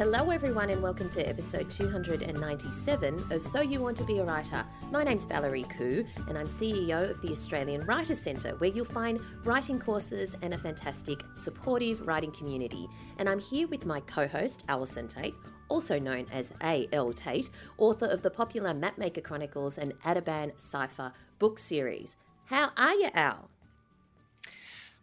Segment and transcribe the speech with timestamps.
[0.00, 4.64] Hello, everyone, and welcome to episode 297 of So You Want to Be a Writer.
[4.90, 9.20] My name's Valerie Khoo, and I'm CEO of the Australian Writers Centre, where you'll find
[9.44, 12.88] writing courses and a fantastic, supportive writing community.
[13.18, 15.34] And I'm here with my co host, Allison Tait,
[15.68, 17.12] also known as A.L.
[17.12, 22.16] Tait, author of the popular Mapmaker Chronicles and Ateban Cipher book series.
[22.46, 23.49] How are you, Al?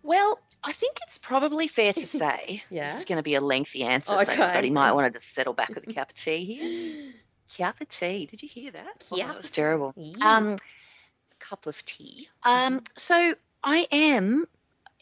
[0.03, 2.83] Well, I think it's probably fair to say Yeah.
[2.85, 4.33] this is going to be a lengthy answer, so Okay.
[4.33, 7.15] everybody might want to just settle back with a cup of tea here.
[7.57, 8.25] Cup of tea.
[8.25, 9.03] Did you hear that?
[9.11, 9.93] Oh, Cup that was terrible.
[9.95, 10.37] Yeah.
[10.37, 10.57] Um,
[11.39, 12.27] cup of tea.
[12.43, 14.45] Um, so I am,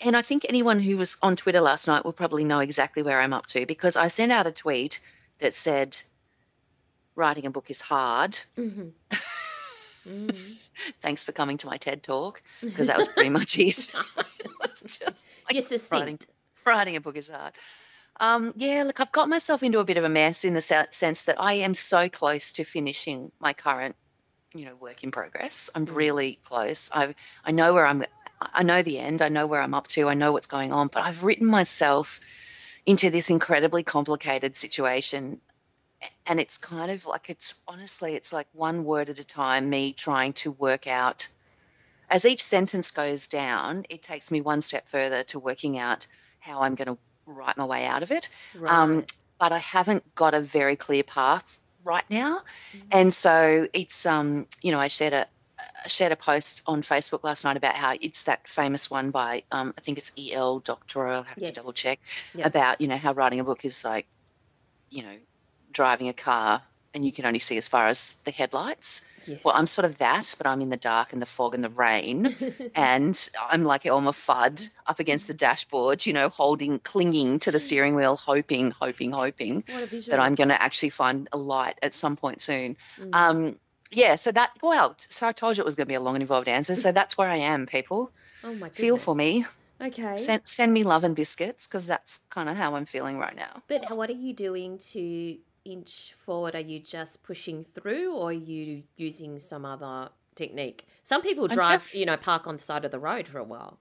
[0.02, 3.20] and I think anyone who was on Twitter last night will probably know exactly where
[3.20, 5.00] I'm up to because I sent out a tweet
[5.40, 5.98] that said,
[7.16, 8.92] "Writing a book is hard." Mhm.
[10.08, 10.58] Mhm.
[11.00, 13.90] Thanks for coming to my TED talk because that was pretty much it.
[14.40, 16.20] it was just like You're writing
[16.66, 17.54] writing a book is hard.
[18.20, 21.24] Um, yeah, look, I've got myself into a bit of a mess in the sense
[21.24, 23.96] that I am so close to finishing my current,
[24.54, 25.70] you know, work in progress.
[25.76, 25.96] I'm Mm.
[25.96, 26.90] really close.
[26.94, 27.14] I
[27.44, 28.04] I know where I'm.
[28.42, 29.22] I know the end.
[29.22, 30.08] I know where I'm up to.
[30.08, 30.88] I know what's going on.
[30.88, 32.20] But I've written myself
[32.86, 35.42] into this incredibly complicated situation,
[36.26, 39.70] and it's kind of like it's honestly, it's like one word at a time.
[39.70, 41.28] Me trying to work out.
[42.10, 46.06] As each sentence goes down, it takes me one step further to working out
[46.40, 48.30] how I'm going to write my way out of it.
[48.54, 48.72] Right.
[48.72, 49.06] Um,
[49.40, 52.42] but I haven't got a very clear path right now,
[52.74, 52.82] Mhm.
[52.92, 55.28] and so it's um, you know, I shared a
[55.84, 59.44] I shared a post on Facebook last night about how it's that famous one by
[59.52, 60.34] um, I think it's E.
[60.34, 60.60] L.
[60.60, 61.12] Doctorow.
[61.12, 61.50] I'll have Yes.
[61.50, 62.00] to double check
[62.36, 62.46] Yep.
[62.46, 64.06] about you know how writing a book is like,
[64.90, 65.18] you know,
[65.76, 66.64] driving a car
[66.96, 69.02] and you can only see as far as the headlights.
[69.26, 69.44] yes.
[69.44, 71.70] Well, I'm sort of that, but I'm in the dark and the fog and the
[71.70, 72.36] rain
[72.76, 77.60] and I'm like Elmer Fudd up against the dashboard, you know, holding, clinging to the
[77.60, 80.16] steering wheel, hoping, hoping, hoping what a visual.
[80.16, 82.78] that I'm going to actually find a light at some point soon.
[82.98, 83.10] Mm.
[83.14, 83.60] Um,
[83.92, 86.16] yeah, so that, well, so I told you it was going to be a long
[86.16, 86.76] and involved answer.
[86.76, 88.12] So that's where I am, people.
[88.44, 88.80] oh my goodness.
[88.80, 89.46] Feel for me.
[89.82, 90.18] Okay.
[90.18, 93.62] Send, send me love and biscuits because that's kind of how I'm feeling right now.
[93.68, 96.56] But what are you doing to inch forward?
[96.56, 100.86] Are you just pushing through or are you using some other technique?
[101.04, 103.44] Some people drive, just- you know, park on the side of the road for a
[103.44, 103.78] while.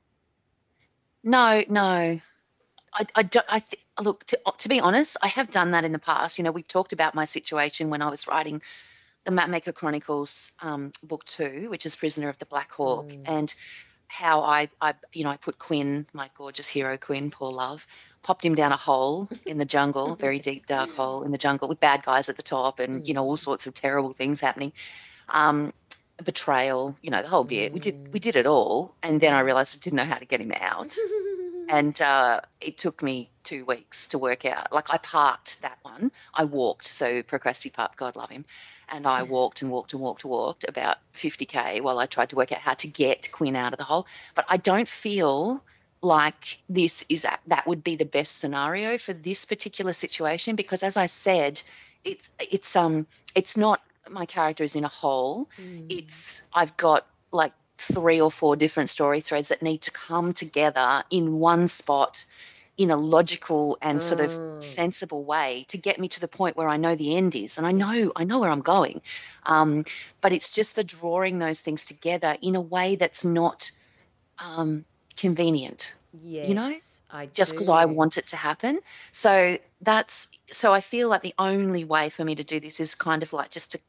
[1.22, 2.20] No, no.
[2.96, 5.92] I, I don't, I th- look, to, to be honest, I have done that in
[5.92, 6.38] the past.
[6.38, 8.62] You know, we've talked about my situation when I was writing
[9.24, 13.22] the Mapmaker Chronicles um, book two, which is Prisoner of the Black Hawk, Mm.
[13.26, 13.54] and
[14.08, 17.86] how I, I, you know, I put Quinn, my gorgeous hero Quinn, poor love,
[18.22, 21.68] popped him down a hole in the jungle, very deep, dark hole in the jungle
[21.68, 24.72] with bad guys at the top and, you know, all sorts of terrible things happening.
[25.28, 25.72] Um,
[26.24, 27.72] betrayal, you know, the whole bit.
[27.72, 28.94] We did, we did it all.
[29.02, 30.94] And then I realized I didn't know how to get him out
[31.68, 34.72] and uh, it took me two weeks to work out.
[34.72, 36.10] Like I parked that one.
[36.32, 38.44] I walked, so Procrasti Park, God love him,
[38.88, 42.36] and I walked and walked and walked and walked about 50k while I tried to
[42.36, 44.06] work out how to get Quinn out of the hole.
[44.34, 45.62] But I don't feel
[46.02, 50.82] like this is that that would be the best scenario for this particular situation because,
[50.82, 51.60] as I said,
[52.04, 55.86] it's it's um it's not my character is in a hole Mm.
[55.90, 61.02] it's I've got like three or four different story threads that need to come together
[61.10, 62.24] in one spot
[62.76, 64.24] in a logical and sort Mm.
[64.24, 67.58] of sensible way to get me to the point where I know the end is
[67.58, 69.02] and I know I know where I'm going
[69.44, 69.84] um,
[70.20, 73.70] but it's just the drawing those things together in a way that's not
[74.38, 74.84] um,
[75.16, 76.74] convenient yes, know,
[77.10, 78.80] I just because I want it to happen.
[79.12, 82.94] So that's so I feel like the only way for me to do this is
[82.94, 83.80] kind of like just to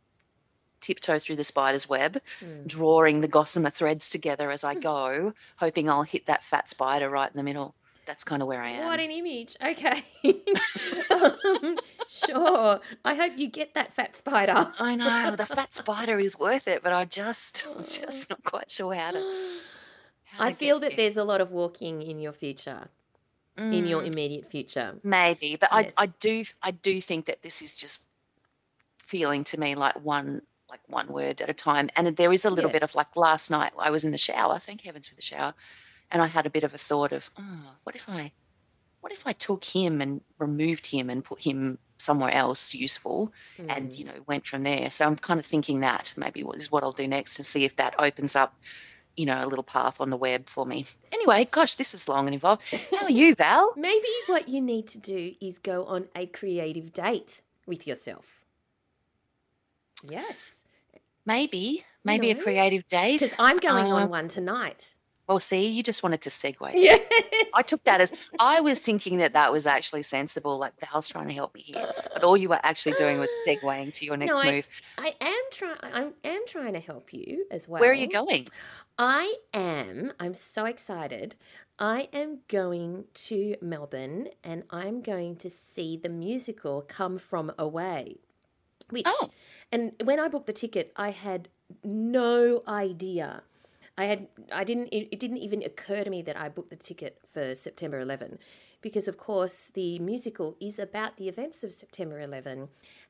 [0.81, 2.67] tiptoe through the spider's web, Mm.
[2.67, 7.29] drawing the gossamer threads together as I go, hoping I'll hit that fat spider right
[7.29, 7.75] in the middle.
[8.05, 8.85] That's kind of where I am.
[8.85, 9.55] What an image.
[9.63, 10.03] Okay.
[11.09, 11.79] um,
[12.09, 12.79] sure.
[13.03, 14.67] I hope you get that fat spider.
[14.79, 18.69] I know the fat spider is worth it, but I just, I'm just not quite
[18.69, 19.23] sure how to.
[20.27, 22.89] How I to feel that there's a lot of walking in your future,
[23.71, 24.95] in your Mm, immediate future.
[25.01, 25.93] maybe, but Yes.
[25.97, 28.01] I, I do, I do think that this is just
[28.97, 31.89] feeling to me like one, like one word at a time.
[31.95, 32.73] And there is a little Yeah.
[32.73, 34.59] bit of like last night I was in the shower.
[34.59, 35.53] Thank heavens for the shower,
[36.11, 38.31] and I had a bit of a thought of, oh, what if I,
[39.01, 43.89] what if I took him and removed him and put him somewhere else useful, and
[43.91, 43.97] Mm.
[43.99, 44.89] you know went from there.
[44.89, 47.63] So I'm kind of thinking that maybe what is what I'll do next to see
[47.65, 48.53] if that opens up.
[49.17, 50.85] You know, a little path on the web for me.
[51.13, 52.63] Anyway, gosh, this is long and involved.
[52.91, 53.73] How are you, Val?
[53.77, 58.43] Maybe what you need to do is go on a creative date with yourself.
[60.03, 60.35] Yes.
[61.25, 63.21] Maybe, maybe a creative date.
[63.21, 64.93] Because I'm going on Uh, one tonight.
[65.27, 66.71] Well, see, you just wanted to segue.
[66.75, 67.01] Yes.
[67.53, 70.59] I took that as I was thinking that that was actually sensible.
[70.59, 73.91] Like Val's trying to help me here, but all you were actually doing was segueing
[73.93, 74.67] to your next No, I, move.
[74.97, 75.77] I am trying.
[75.83, 77.81] I am trying to help you as well.
[77.81, 78.47] Where are you going?
[78.97, 80.13] I am.
[80.19, 81.35] I'm so excited.
[81.79, 88.17] I am going to Melbourne, and I'm going to see the musical Come From Away.
[88.91, 89.29] Which, Oh.
[89.71, 91.49] and when I booked the ticket, I had
[91.83, 93.41] no idea.
[93.97, 96.75] I had, I didn't, it, it didn't even occur to me that I booked the
[96.75, 98.39] ticket for September 11,
[98.81, 102.69] because of course the musical is about the events of September 11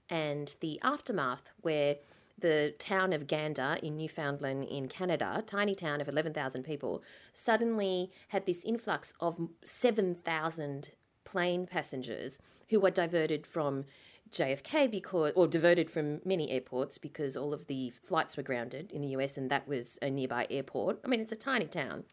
[0.09, 1.97] and the aftermath, where
[2.37, 7.01] the town of Gander in Newfoundland in Canada, tiny town of 11,000 people,
[7.33, 10.91] suddenly had this influx of 7,000
[11.23, 12.39] plane passengers
[12.69, 13.85] who were diverted from
[14.31, 19.01] JFK because, or diverted from many airports because all of the flights were grounded in
[19.01, 20.99] the US and that was a nearby airport.
[21.03, 22.03] I mean, it's a tiny town.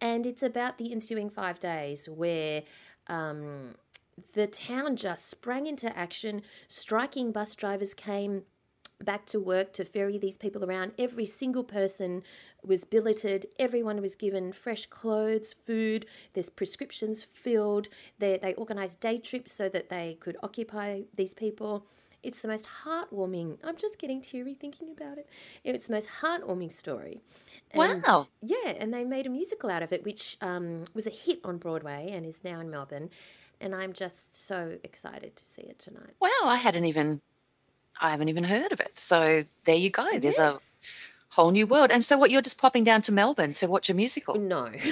[0.00, 2.62] And it's about the ensuing five days where
[3.06, 3.76] um,
[4.32, 6.42] the town just sprang into action.
[6.68, 8.42] Striking bus drivers came
[9.02, 10.92] back to work to ferry these people around.
[10.98, 12.22] Every single person
[12.64, 13.46] was billeted.
[13.58, 16.06] Everyone was given fresh clothes, food.
[16.32, 17.88] There's prescriptions filled.
[18.18, 21.86] They they organised day trips so that they could occupy these people.
[22.22, 23.58] It's the most heartwarming.
[23.62, 25.28] I'm just getting teary thinking about it.
[25.62, 27.20] It's the most heartwarming story.
[27.70, 28.26] And, Wow.
[28.42, 31.58] Yeah, and they made a musical out of it, which um, was a hit on
[31.58, 33.10] Broadway and is now in Melbourne.
[33.60, 36.14] And I'm just so excited to see it tonight.
[36.20, 37.20] Wow, I hadn't even,
[38.00, 38.98] I haven't even heard of it.
[38.98, 40.18] So there you go.
[40.18, 40.58] There's a
[41.28, 41.90] whole new world.
[41.90, 42.30] And so, what?
[42.30, 44.36] You're just popping down to Melbourne to watch a musical?
[44.36, 44.70] No.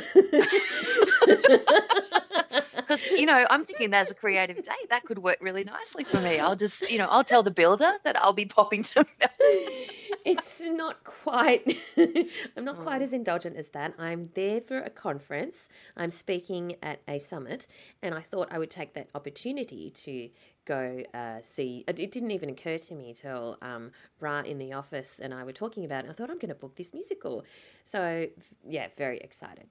[2.85, 6.21] Because you know, I'm thinking as a creative date that could work really nicely for
[6.21, 6.39] me.
[6.39, 9.89] I'll just, you know, I'll tell the builder that I'll be popping to Melbourne.
[10.25, 11.77] It's not quite
[12.57, 13.05] I'm not quite Mm.
[13.05, 13.95] as indulgent as that.
[13.99, 15.69] I'm there for a conference.
[15.97, 17.67] I'm speaking at a summit
[18.03, 20.31] and I thought I would take that opportunity to
[20.67, 23.91] go uh, see it didn't even occur to me till um,
[24.21, 26.11] Ra in the office and I were talking about it.
[26.11, 27.45] I thought I'm going to book this musical.
[27.85, 28.27] So
[28.67, 29.67] yeah, very excited.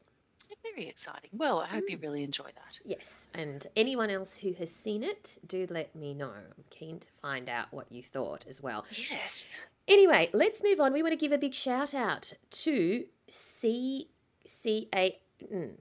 [0.75, 1.31] Very exciting.
[1.33, 2.03] Well, I hope you Mm.
[2.03, 2.79] really enjoy that.
[2.85, 6.29] Yes, and anyone else who has seen it, do let me know.
[6.31, 8.85] I'm keen to find out what you thought as well.
[8.91, 9.59] Yes.
[9.88, 10.94] Anyway, let's move on.
[10.94, 14.09] We want to give a big shout out to C
[14.45, 15.77] C A mm,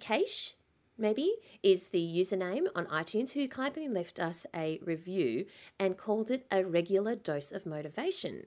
[0.00, 0.54] Cash,
[0.98, 5.46] maybe is the username on iTunes who kindly left us a review
[5.78, 8.44] and called it a regular dose of motivation.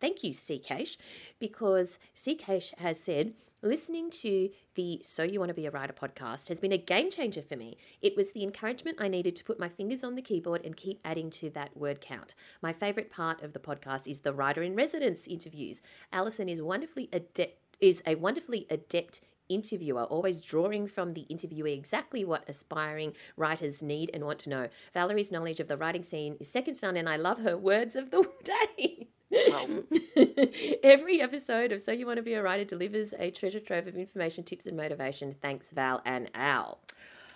[0.00, 0.96] Thank you, C Cash,
[1.38, 5.94] because C Cash has said listening to the So You Want to Be a Writer
[5.94, 7.78] podcast has been a game changer for me.
[8.02, 11.00] It was the encouragement I needed to put my fingers on the keyboard and keep
[11.04, 12.34] adding to that word count.
[12.60, 15.80] My favorite part of the podcast is the writer in residence interviews.
[16.12, 22.24] Allison is wonderfully adept is a wonderfully adept interviewer, always drawing from the interviewee exactly
[22.24, 24.68] what aspiring writers need and want to know.
[24.94, 27.96] Valerie's knowledge of the writing scene is second to none, and I love her words
[27.96, 29.08] of the day.
[30.82, 33.96] Every episode of So You Want to Be a Writer delivers a treasure trove of
[33.96, 35.34] information, tips, and motivation.
[35.40, 36.78] Thanks, Val and Al.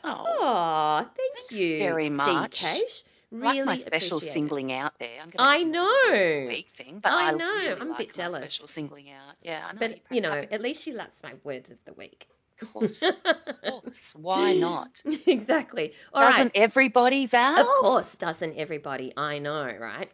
[0.04, 2.56] Oh, Oh, thank Thanks you very much.
[2.60, 3.02] C-Cash.
[3.30, 4.22] Really like my special it.
[4.22, 5.08] singling out there.
[5.22, 6.46] I'm gonna I know.
[6.48, 8.36] week thing, but I I, know, really I'm a bit jealous.
[8.36, 9.34] Special singling out.
[9.42, 9.78] Yeah, I know.
[9.80, 12.26] But, you know, at least she loves my words of the week.
[12.62, 14.14] of course, of course.
[14.16, 15.02] Why not?
[15.26, 15.92] exactly.
[16.14, 16.30] All right.
[16.30, 17.60] Doesn't everybody, Val?
[17.60, 19.12] Of course, doesn't everybody?
[19.14, 20.10] I know, right?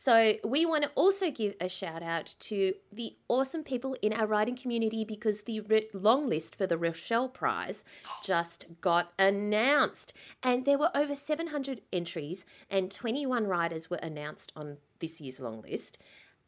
[0.00, 4.28] So, we want to also give a shout out to the awesome people in our
[4.28, 5.60] writing community because the
[5.92, 7.84] long list for the Richell Prize
[8.22, 10.12] just got announced.
[10.40, 15.62] And there were over 700 entries, and 21 writers were announced on this year's long
[15.62, 15.98] list.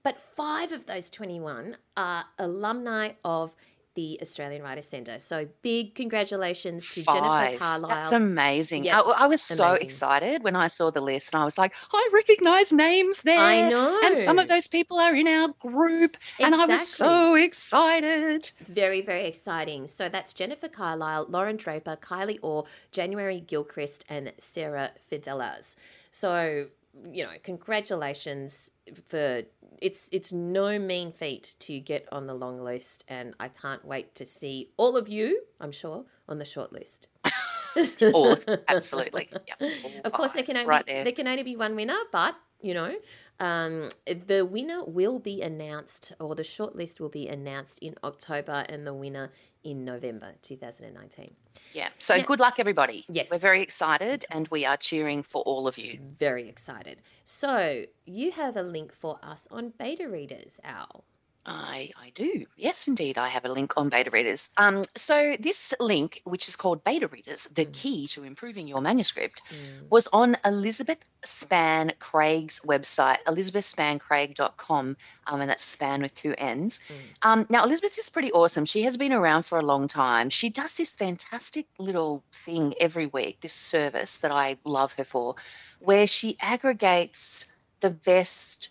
[0.05, 3.57] But five of those 21 are alumni of
[3.95, 5.19] the Australian Writers Centre.
[5.19, 7.59] So, big congratulations to Jennifer Five.
[7.59, 7.89] Carlisle.
[7.89, 8.85] That's amazing.
[8.85, 11.75] Yeah, I, I was so excited when I saw the list, and I was like,
[11.93, 13.39] I recognize names there.
[13.39, 14.01] I know.
[14.05, 18.51] And some of those people are in our group, and I was so excited.
[18.69, 19.89] Very, very exciting.
[19.89, 25.77] So that's Jennifer Carlisle, Lauren Draper, Kylie Orr, January Gilchrist, and Sarah Fidelas.
[26.13, 26.67] So,
[27.13, 28.71] you know, congratulations
[29.09, 29.43] for
[29.81, 34.15] it's it's no mean feat to get on the long list and I can't wait
[34.17, 37.09] to see all of you, I'm sure, on the short list.
[38.13, 38.37] All,
[38.69, 39.29] absolutely.
[39.47, 41.05] Yeah, all Of course, there can only right there.
[41.05, 42.93] there can only be one winner, but you know,
[43.41, 48.87] um, the winner will be announced, or the shortlist will be announced in October, and
[48.87, 49.33] the winner
[49.65, 51.35] in November 2019.
[51.73, 51.89] Yeah.
[51.99, 52.23] So Yeah.
[52.25, 53.05] good luck, everybody.
[53.09, 53.31] Yes.
[53.31, 55.99] We're very excited, and we are cheering for all of you.
[56.19, 57.03] Very excited.
[57.25, 61.05] So you have a link for us on beta readers, Al.
[61.53, 62.45] I, I do.
[62.57, 63.19] Yes, indeed.
[63.19, 64.51] I have a link on beta readers.
[64.57, 67.73] Um, so, this link, which is called Beta Readers, the Mm.
[67.73, 69.89] key to improving your manuscript, Mm.
[69.91, 76.79] was on Elizabeth Spann Craig's website, elizabethspanncraig.com, um, and that's span with two N's.
[76.89, 76.95] Mm.
[77.23, 78.65] Um, now, Elizabeth is pretty awesome.
[78.65, 80.31] She has been around for a long time.
[80.31, 85.37] She does this fantastic little thing every week, this service that I love her for,
[85.81, 87.47] where she aggregates
[87.81, 88.69] the best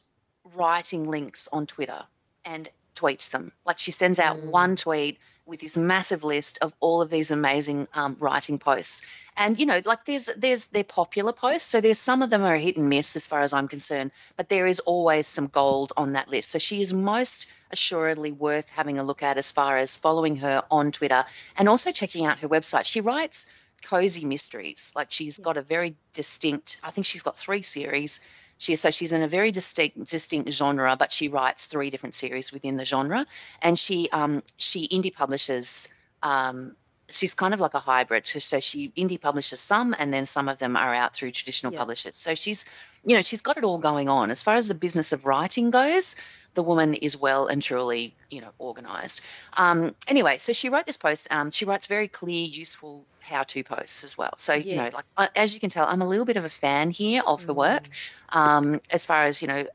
[0.55, 2.05] writing links on Twitter
[2.45, 3.51] and tweets them.
[3.65, 4.51] Like she sends out Mm.
[4.51, 9.01] one tweet with this massive list of all of these amazing um, writing posts.
[9.35, 12.55] And you know, like there's there's they're popular posts, so there's some of them are
[12.57, 16.13] hit and miss as far as I'm concerned, but there is always some gold on
[16.13, 16.49] that list.
[16.51, 20.63] So she is most assuredly worth having a look at as far as following her
[20.69, 21.23] on Twitter
[21.57, 22.85] and also checking out her website.
[22.85, 23.45] She writes
[23.81, 24.91] cozy mysteries.
[24.95, 26.77] Like she's got a very distinct.
[26.83, 28.19] I think she's got three series.
[28.59, 32.51] She so she's in a very distinct distinct genre, but she writes three different series
[32.51, 33.25] within the genre,
[33.61, 35.89] and she um she indie publishes.
[36.21, 36.75] Um,
[37.09, 38.25] she's kind of like a hybrid.
[38.27, 41.79] So, she indie publishes some, and then some of them are out through traditional Yeah.
[41.79, 42.17] publishers.
[42.17, 42.65] So she's,
[43.05, 44.29] you know, she's got it all going on.
[44.29, 46.15] As far as the business of writing goes,
[46.53, 49.21] the woman is well and truly, you know, organized.
[49.55, 51.27] Um, anyway, so she wrote this post.
[51.31, 54.33] Um, she writes very clear, useful how-to posts as well.
[54.37, 55.29] So you know, like Yes.
[55.35, 57.87] as you can tell, I'm a little bit of a fan here of her work.
[58.31, 58.35] Mm.
[58.35, 59.67] Um, as far as you know,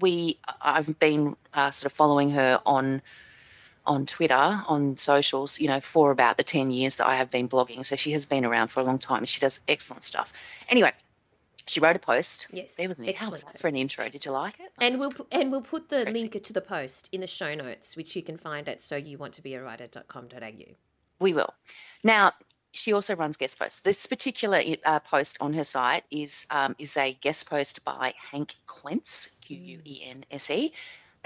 [0.00, 3.02] we I've been uh, sort of following her on
[3.86, 7.48] on Twitter, on socials, you know, for about the 10 years that I have been
[7.48, 7.84] blogging.
[7.84, 9.24] So she has been around for a long time.
[9.26, 10.32] She does excellent stuff.
[10.68, 10.92] Anyway,
[11.66, 12.46] she wrote a post.
[12.52, 12.72] Yes.
[12.72, 14.08] There was an how was that for an intro?
[14.08, 14.70] Did you like it?
[14.80, 16.20] Oh, And we'll and we'll put the Tracy.
[16.28, 19.18] link to the post in the show notes, which you can find at so you
[19.18, 20.74] want to be a writer.com.au.
[21.18, 21.52] We will.
[22.04, 22.32] Now,
[22.72, 23.80] she also runs guest posts.
[23.80, 28.54] This particular uh, post on her site is um, is a guest post by Hank
[28.66, 30.72] Quense, Q U E N S E.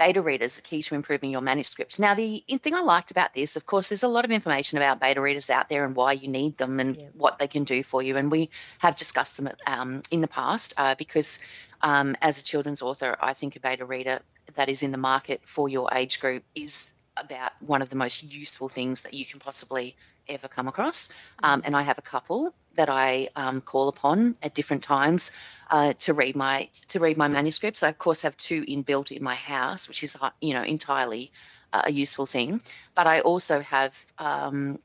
[0.01, 1.99] Beta readers, the key to improving your manuscript.
[1.99, 4.99] Now, the thing I liked about this, of course, there's a lot of information about
[4.99, 7.09] beta readers out there and why you need them and Yeah.
[7.13, 8.17] what they can do for you.
[8.17, 11.37] And we have discussed them um, in the past uh, because
[11.83, 14.21] um, as a children's author, I think a beta reader
[14.55, 16.91] that is in the market for your age group is
[17.23, 19.95] about one of the most useful things that you can possibly
[20.27, 21.09] ever come across.
[21.41, 25.31] Um, and I have a couple that I um, call upon at different times
[25.69, 27.83] uh, to read my to read my manuscripts.
[27.83, 31.31] I of course have two inbuilt in my house, which is uh, you know entirely
[31.73, 32.61] uh, a useful thing.
[32.95, 34.79] But I also have um,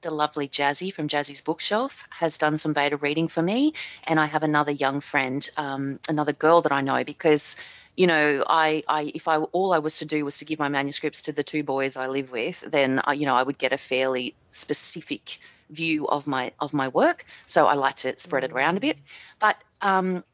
[0.00, 3.74] the lovely Jazzy from Jazzy's Bookshelf has done some beta reading for me,
[4.06, 7.56] and I have another young friend, um, another girl that I know because
[7.96, 10.68] you know, I, I, if I all I was to do was to give my
[10.68, 13.72] manuscripts to the two boys I live with, then I, you know, I would get
[13.72, 17.24] a fairly specific view of my of my work.
[17.46, 18.98] So I like to spread it around a bit.
[19.38, 20.24] But um,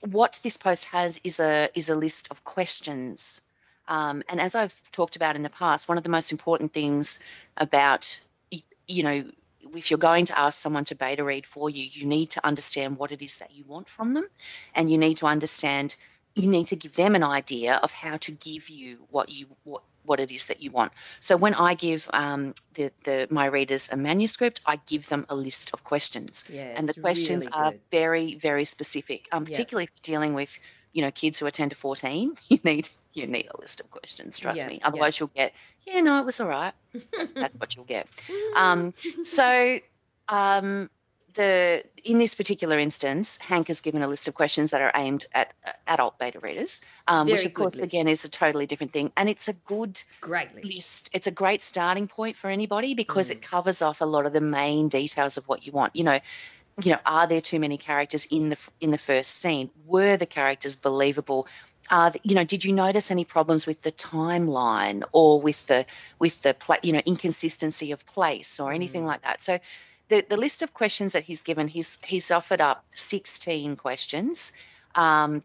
[0.00, 3.40] what this post has is a is a list of questions,
[3.88, 7.18] um, and as I've talked about in the past, one of the most important things
[7.56, 8.20] about
[8.86, 9.24] you know
[9.74, 12.98] if you're going to ask someone to beta read for you, you need to understand
[12.98, 14.26] what it is that you want from them,
[14.74, 15.94] and you need to understand
[16.36, 19.82] you need to give them an idea of how to give you what you what
[20.04, 20.92] what it is that you want.
[21.20, 25.34] So when I give um, the the my readers a manuscript, I give them a
[25.34, 27.80] list of questions, Yeah, and the questions really are good.
[27.90, 29.26] very very specific.
[29.32, 29.48] Um, Yeah.
[29.50, 30.56] particularly if you're dealing with
[30.92, 33.90] you know kids who are 10 to 14, you need you need a list of
[33.90, 34.38] questions.
[34.38, 34.74] Trust Yeah, me.
[34.80, 34.86] yeah.
[34.88, 35.52] Otherwise, you'll get
[35.86, 36.74] yeah no, it was all right.
[37.18, 38.06] That's, that's what you'll get.
[38.54, 39.78] Um, so
[40.28, 40.88] um,
[41.36, 45.24] the in this particular instance, Hank has given a list of questions that are aimed
[45.32, 48.92] at uh, adult beta readers, um, which of course good again is a totally different
[48.92, 50.74] thing, and it's a good Great list.
[50.74, 51.10] list.
[51.12, 53.32] It's a great starting point for anybody because Mm.
[53.32, 55.94] it covers off a lot of the main details of what you want.
[55.94, 56.18] You know,
[56.82, 59.70] you know, are there too many characters in the in the first scene?
[59.86, 61.46] Were the characters believable?
[61.88, 65.86] Are you know, did you notice any problems with the timeline or with the
[66.18, 69.06] with the pla- you know inconsistency of place or anything Mm.
[69.06, 69.42] like that?
[69.42, 69.58] So.
[70.08, 74.52] The, the list of questions that he's given, he's he's offered up 16 questions,
[74.94, 75.42] um,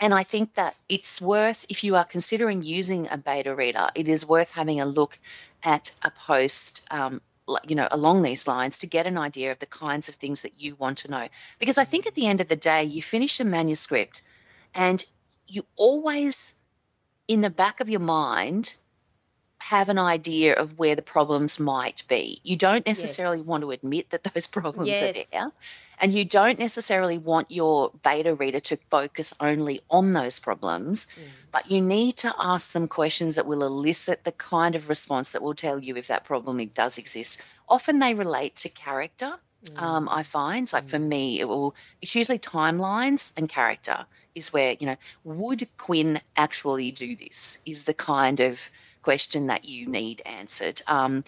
[0.00, 4.08] and I think that it's worth, if you are considering using a beta reader, it
[4.08, 5.18] is worth having a look
[5.62, 7.20] at a post, um,
[7.68, 10.62] you know, along these lines to get an idea of the kinds of things that
[10.62, 11.28] you want to know.
[11.58, 14.22] Because I think at the end of the day, you finish a manuscript
[14.74, 15.04] and
[15.46, 16.54] you always,
[17.28, 18.74] in the back of your mind,
[19.60, 22.40] have an idea of where the problems might be.
[22.42, 23.46] You don't necessarily Yes.
[23.46, 25.52] want to admit that those problems are there.
[25.98, 31.22] And you don't necessarily want your beta reader to focus only on those problems, Mm.
[31.52, 35.42] but you need to ask some questions that will elicit the kind of response that
[35.42, 37.40] will tell you if that problem does exist.
[37.68, 39.38] Often they relate to character
[39.76, 41.74] Um, I find like for me, it will.
[42.00, 47.58] It's usually timelines and character is where you know would Quinn actually do this?
[47.66, 48.70] Is the kind of
[49.02, 50.82] question that you need answered.
[50.86, 51.24] Um,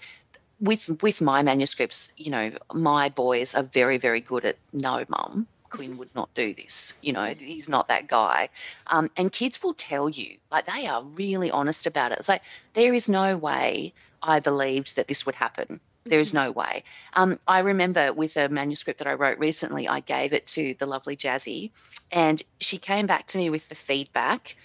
[0.60, 5.46] with with my manuscripts, you know, my boys are very very good at no, mum.
[5.68, 6.92] Quinn would not do this.
[7.02, 8.50] You know, he's not that guy.
[8.86, 12.18] Um, and kids will tell you, like they are really honest about it.
[12.18, 12.42] It's like
[12.74, 15.80] there is no way I believed that this would happen.
[16.04, 16.84] There is no way.
[17.14, 20.86] Um, I remember with a manuscript that I wrote recently, I gave it to the
[20.86, 21.70] lovely Jazzy,
[22.10, 24.56] and she came back to me with the feedback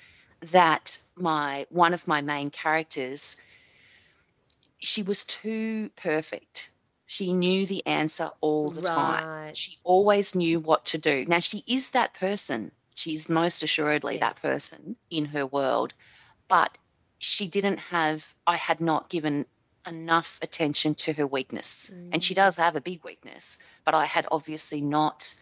[0.41, 3.35] that my one of my main characters,
[4.79, 6.69] she was too perfect.
[7.05, 9.53] She knew the answer all the time.
[9.55, 11.25] She always knew what to do.
[11.25, 12.71] Now she is that person.
[12.95, 15.93] She's most assuredly that person in her world,
[16.47, 16.77] but
[17.19, 18.25] she didn't have.
[18.45, 19.45] I had not given
[19.87, 22.37] enough attention to her weakness, and she Mm.
[22.37, 25.33] does have a big weakness, but I had obviously not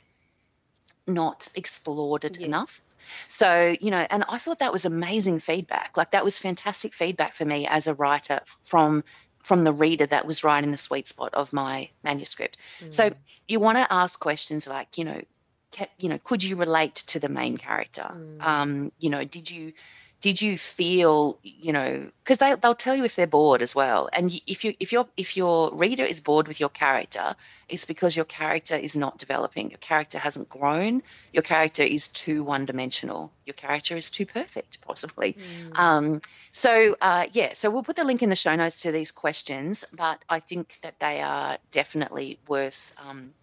[1.08, 2.95] not explored it enough.
[3.28, 5.98] So, you know, and I thought that was amazing feedback.
[5.98, 9.04] Like that was fantastic feedback for me as a writer from
[9.44, 12.58] from the reader that was right in the sweet spot of my manuscript.
[12.90, 13.16] So Mm.
[13.48, 15.22] you want to ask questions like, you know,
[16.00, 18.10] you know, could you relate to the main character?
[18.12, 18.44] Mm.
[18.44, 19.74] Um, you know, did you
[20.22, 24.10] did you feel, you know, because they they'll tell you if they're bored as well.
[24.12, 27.36] And if you if your if your reader is bored with your character,
[27.70, 29.70] it's because your character is not developing.
[29.70, 31.04] Your character hasn't grown.
[31.32, 33.32] Your character is too one dimensional.
[33.46, 35.34] Your character is too perfect, possibly.
[35.34, 35.78] Mm.
[35.78, 39.12] Um, so uh, yeah, so we'll put the link in the show notes to these
[39.12, 43.34] questions, but I think that they are definitely worth um,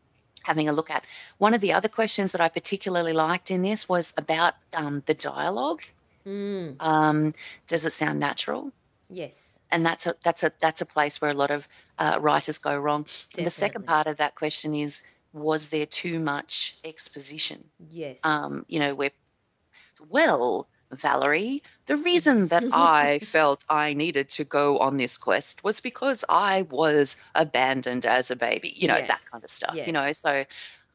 [0.43, 1.05] having a look at.
[1.39, 5.15] One of the other questions that I particularly liked in this was about um, the
[5.15, 5.83] dialogue.
[6.27, 6.77] Mm.
[6.81, 7.33] Um,
[7.67, 8.73] does it sound natural?
[9.09, 9.59] Yes.
[9.71, 11.67] And that's a that's a that's a place where a lot of
[11.99, 13.07] uh, writers go wrong.
[13.37, 15.03] And the second part of that question is:
[15.33, 17.65] Was there too much exposition?
[17.91, 18.21] Yes.
[18.25, 19.11] um, you know, where,
[20.11, 25.81] well, Valerie, the reason that I felt I needed to go on this quest was
[25.81, 29.93] because I was abandoned as a baby, you know, that kind of Yes, stuff, you
[29.93, 30.13] know.
[30.13, 30.45] So,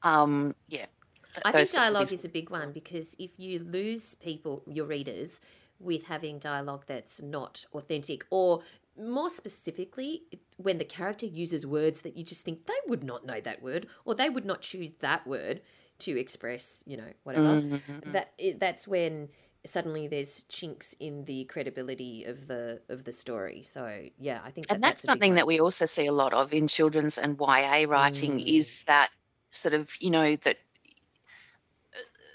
[0.03, 0.85] um, yeah.
[1.45, 4.63] I think those sorts of dialogue is a big one because if you lose people,
[4.67, 5.39] your readers,
[5.79, 8.61] with having dialogue that's not authentic, or
[8.99, 10.23] more specifically,
[10.57, 13.87] when the character uses words that you just think they would not know that word,
[14.05, 15.61] or they would not choose that word
[15.99, 17.61] to express, you know, whatever.
[17.61, 18.11] Mhm.
[18.11, 19.29] That that's when
[19.65, 23.61] suddenly there's chinks in the credibility of the of the story.
[23.63, 26.33] So yeah, I think that and that's big something that we also see a lot
[26.33, 28.47] of in children's and YA writing Mm.
[28.47, 29.09] is that
[29.51, 30.57] sort of you know that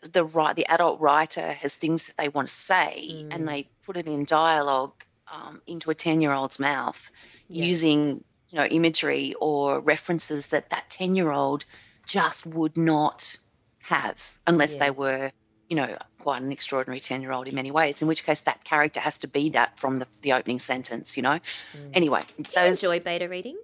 [0.02, 3.34] the right the adult writer has things that they want to say Mm.
[3.34, 4.94] and they put it in dialogue
[5.32, 7.10] um, into a 10 year old's mouth
[7.48, 7.64] Yeah.
[7.66, 11.64] using you know imagery or references that that 10 year old
[12.04, 13.36] just would not
[13.82, 15.30] have unless they were
[15.68, 18.62] you know quite an extraordinary 10 year old in many ways in which case that
[18.64, 21.38] character has to be that from the, the opening sentence you know
[21.76, 21.90] Mm.
[21.94, 23.56] anyway Do you enjoy beta reading?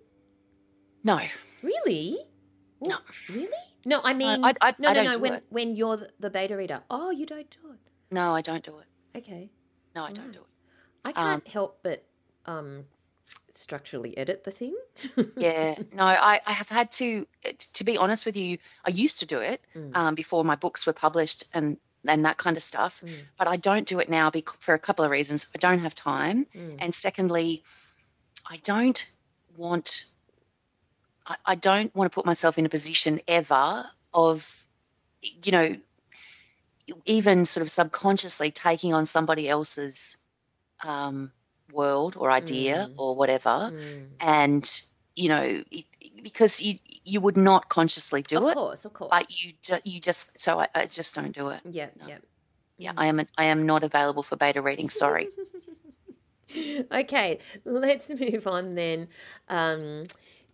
[1.02, 1.20] no
[1.62, 2.16] Really?
[2.80, 2.96] No.
[3.28, 3.48] Really?
[3.88, 5.18] No, I mean, I, I, no, I no, no.
[5.18, 5.44] When it.
[5.48, 7.78] when you're the, beta reader, oh, you don't do it.
[8.10, 9.18] No, I don't do it.
[9.18, 9.50] Okay,
[9.96, 10.32] No, I don't Right.
[10.32, 10.46] do it.
[11.06, 12.04] I Um, can't help but
[12.46, 12.84] um,
[13.54, 14.74] structurally edit the thing.
[15.36, 17.26] Yeah, no, I, I have had to.
[17.74, 19.96] To be honest with you, I used to do it Mm.
[19.96, 23.02] um, before my books were published and and that kind of stuff.
[23.04, 25.46] Mm, But I don't do it now bec- for a couple of reasons.
[25.54, 26.76] I don't have time, mm.
[26.78, 27.62] and secondly,
[28.48, 29.04] I don't
[29.56, 30.04] want.
[31.28, 34.66] I, I don't want to put myself in a position ever of,
[35.22, 35.76] you know,
[37.04, 40.16] even sort of subconsciously taking on somebody else's
[40.84, 41.32] um,
[41.72, 42.98] world or idea Mm.
[42.98, 43.72] or whatever.
[43.72, 44.06] Mm.
[44.20, 44.82] and
[45.14, 45.84] you know it,
[46.22, 49.10] because you you would not consciously do Of it Of course, of course.
[49.10, 52.06] but you ju- you just so I, I just don't do it yeah, no.
[52.06, 52.18] yeah.
[52.78, 52.94] yeah Mm.
[52.98, 55.28] i am i am not available for beta reading sorry
[56.92, 59.08] okay, let's move on then
[59.48, 60.04] um,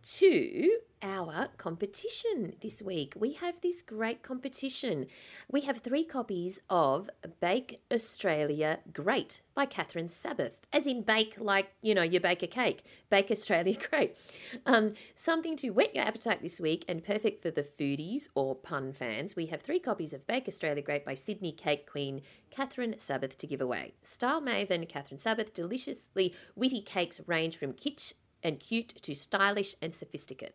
[0.04, 0.70] to
[1.02, 3.14] our competition this week.
[3.16, 5.06] We have this great competition.
[5.50, 11.72] We have three copies of Bake Australia Great by Katherine Sabbath, as in bake like,
[11.82, 12.84] you know, you bake a cake.
[13.10, 14.16] Bake Australia Great.
[14.64, 18.92] Um, something to whet your appetite this week and perfect for the foodies or pun
[18.92, 19.36] fans.
[19.36, 23.46] We have three copies of Bake Australia Great by Sydney Cake Queen Katherine Sabbath to
[23.46, 23.92] give away.
[24.04, 29.94] Style maven Katherine Sabbath, deliciously witty cakes range from kitsch and cute to stylish and
[29.94, 30.54] sophisticated.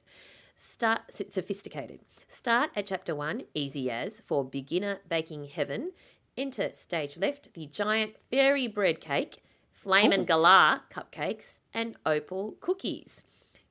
[0.56, 2.02] Start sophisticated.
[2.28, 5.92] Start at chapter one, easy as for beginner baking heaven.
[6.38, 13.24] Enter stage left, the giant fairy bread cake, flame and galah cupcakes, and opal cookies.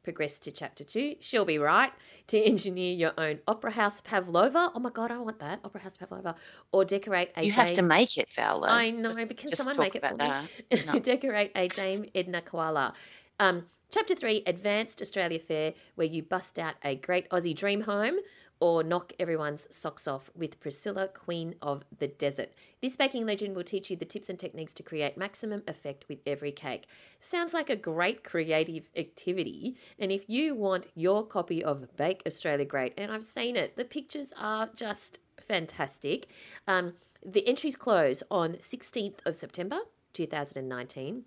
[0.02, 1.16] progress to chapter two.
[1.20, 1.92] She'll be right
[2.28, 4.70] to engineer your own opera house pavlova.
[4.74, 6.34] Oh my god, I want that opera house pavlova.
[6.72, 7.42] Or decorate a.
[7.44, 8.60] You have to make it, Val.
[8.62, 8.68] though.
[8.68, 10.26] I know, Let's but can someone make it for about me?
[10.70, 10.86] that.
[10.86, 10.98] No.
[10.98, 12.94] Decorate a Dame Edna Koala.
[13.38, 18.16] Um, chapter three, Advanced Australia Fair, where you bust out a great Aussie dream home
[18.60, 22.52] or knock everyone's socks off with Priscilla, Queen of the Desert.
[22.82, 26.18] This baking legend will teach you the tips and techniques to create maximum effect with
[26.26, 26.88] every cake.
[27.20, 29.76] Sounds like a great creative activity.
[29.98, 33.84] And if you want your copy of Bake Australia Great, and I've seen it, the
[33.84, 36.26] pictures are just fantastic.
[36.66, 39.78] Um, the entries close on 16th of September
[40.12, 41.24] 2019.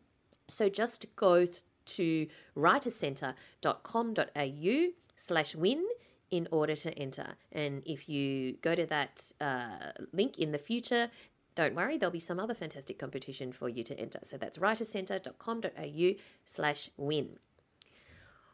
[0.48, 1.62] So just go th-
[1.96, 5.84] to writerscentre.com.au slash win
[6.32, 7.36] in order to enter.
[7.52, 11.12] And if you go to that uh, link in the future,
[11.56, 14.20] don't worry, there'll be some other fantastic competition for you to enter.
[14.24, 16.12] So that's writerscentre.com.au
[16.46, 17.38] slash win.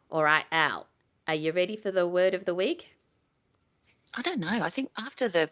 [0.10, 0.88] All right, Al,
[1.28, 2.96] are you ready for the word of the week?
[4.16, 4.50] I don't know.
[4.50, 5.50] I think after the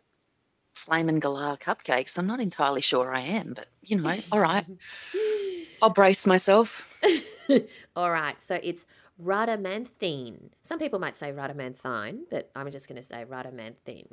[0.73, 4.65] flame and Galah cupcakes, I'm not entirely sure I am, but you know, all right.
[5.81, 6.99] I'll brace myself.
[7.95, 8.85] All right, so it's
[9.23, 10.49] rhadamanthine.
[10.63, 14.07] Some people might say rhadamanthine, but I'm just going to say rhadamanthine.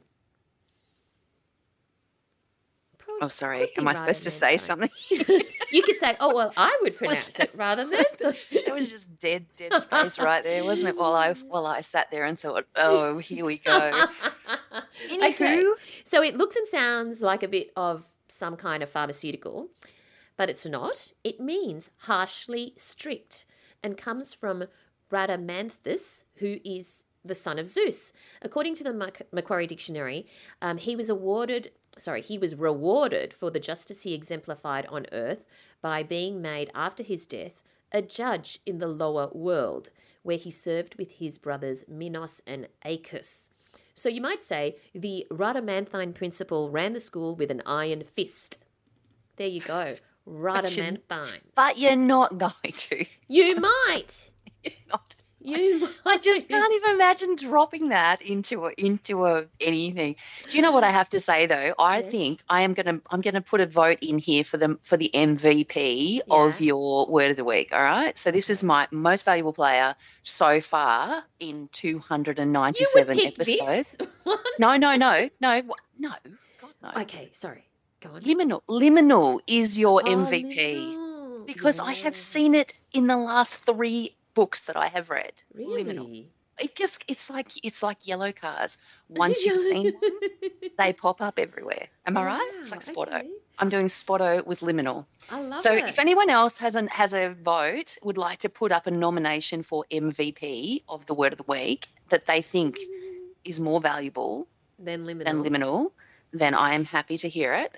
[2.99, 3.69] Probably Oh, sorry.
[3.77, 4.91] Am I supposed to say something?
[5.73, 8.05] You could say, "Oh well, I would pronounce it rather than."
[8.51, 10.99] it was just dead, dead space right there, wasn't it?
[10.99, 14.07] While I while I sat there and thought, oh, here we go.
[15.11, 15.65] okay,
[16.05, 19.69] so it looks and sounds like a bit of some kind of pharmaceutical,
[20.43, 21.13] but it's not.
[21.23, 23.45] It means harshly strict
[23.81, 24.65] and comes from
[25.09, 28.13] Rhadamanthus, who is the son of Zeus.
[28.43, 30.27] According to the Mac- Macquarie Dictionary,
[30.61, 35.45] um, he was awarded, sorry, he was rewarded for the justice he exemplified on earth
[35.81, 39.91] by being made after his death a judge in the lower world,
[40.25, 43.49] where he served with his brothers Minos and Aeacus.
[43.95, 48.59] So you might say the Rhadamanthine principle ran the school with an iron fist.
[49.37, 49.95] There you go.
[50.29, 51.41] Rhadamanthine.
[51.55, 53.05] but you're not going to.
[53.29, 54.31] You might.
[54.63, 55.15] You're not.
[55.41, 55.91] You might.
[56.07, 60.17] I just can't even imagine dropping that into a, into a anything.
[60.49, 61.75] Do you know what I have to say though?
[61.79, 62.11] I Yes.
[62.11, 65.11] think I am gonna I'm gonna put a vote in here for the for the
[65.13, 67.73] MVP of your word of the week.
[67.73, 68.17] All right.
[68.17, 73.97] So this is my most valuable player so far in You would 297 pick episodes.
[74.59, 75.63] No, no, no, no,
[75.99, 76.15] no.
[76.61, 76.91] God no.
[77.03, 77.65] Okay, sorry.
[78.03, 78.23] Go on.
[78.23, 81.47] Liminal, Liminal is your Oh, MVP Liminal.
[81.47, 85.33] because I have seen it in the last three books that I have read.
[85.55, 85.85] Really?
[85.85, 86.25] Liminal.
[86.61, 88.79] It just it's like it's like yellow cars.
[89.09, 90.21] Once you've seen one,
[90.79, 91.87] they pop up everywhere.
[92.07, 92.51] Am I right?
[92.61, 93.13] It's like Spotto.
[93.17, 93.29] okay.
[93.59, 95.07] I'm doing Spotto with Liminal.
[95.31, 95.63] I love it.
[95.63, 95.85] So it.
[95.89, 99.63] if anyone else has an has a vote, would like to put up a nomination
[99.63, 102.77] for MVP of the word of the week that they think
[103.45, 104.47] is more valuable
[104.79, 105.25] then liminal.
[105.25, 105.91] than Liminal,
[106.33, 107.77] then I am happy to hear it.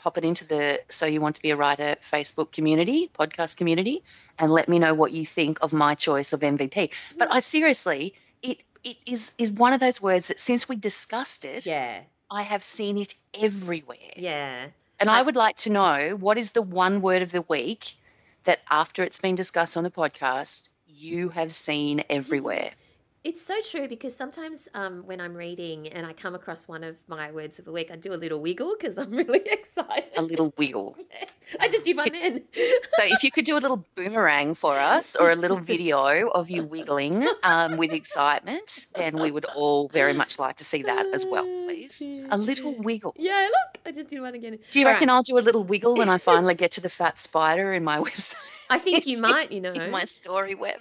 [0.00, 4.02] Pop it into the So You Want to Be a Writer Facebook community, podcast community,
[4.38, 6.90] and let me know what you think of my choice of MVP.
[7.18, 11.44] But I seriously, it it is is one of those words that since we discussed
[11.44, 14.12] it, Yeah, I have seen it everywhere.
[14.16, 14.68] yeah.
[14.98, 17.94] And I- I would like to know what is the one word of the week
[18.44, 22.70] that after it's been discussed on the podcast, you have seen everywhere.
[23.22, 26.96] It's so true because sometimes um, when I'm reading and I come across one of
[27.06, 30.08] my words of the week, I do a little wiggle because I'm really excited.
[30.16, 30.96] A little wiggle.
[31.60, 32.42] I just did one then.
[32.54, 36.48] So if you could do a little boomerang for us or a little video of
[36.48, 41.06] you wiggling um, with excitement, then we would all very much like to see that
[41.12, 42.00] as well, please.
[42.30, 43.14] A little wiggle.
[43.18, 44.58] Yeah, look, I just did one again.
[44.70, 45.14] Do you All reckon right.
[45.14, 47.98] I'll do a little wiggle when I finally get to the fat spider in my
[47.98, 48.36] website,
[48.70, 49.72] I think you might, you know.
[49.72, 50.80] in my story web?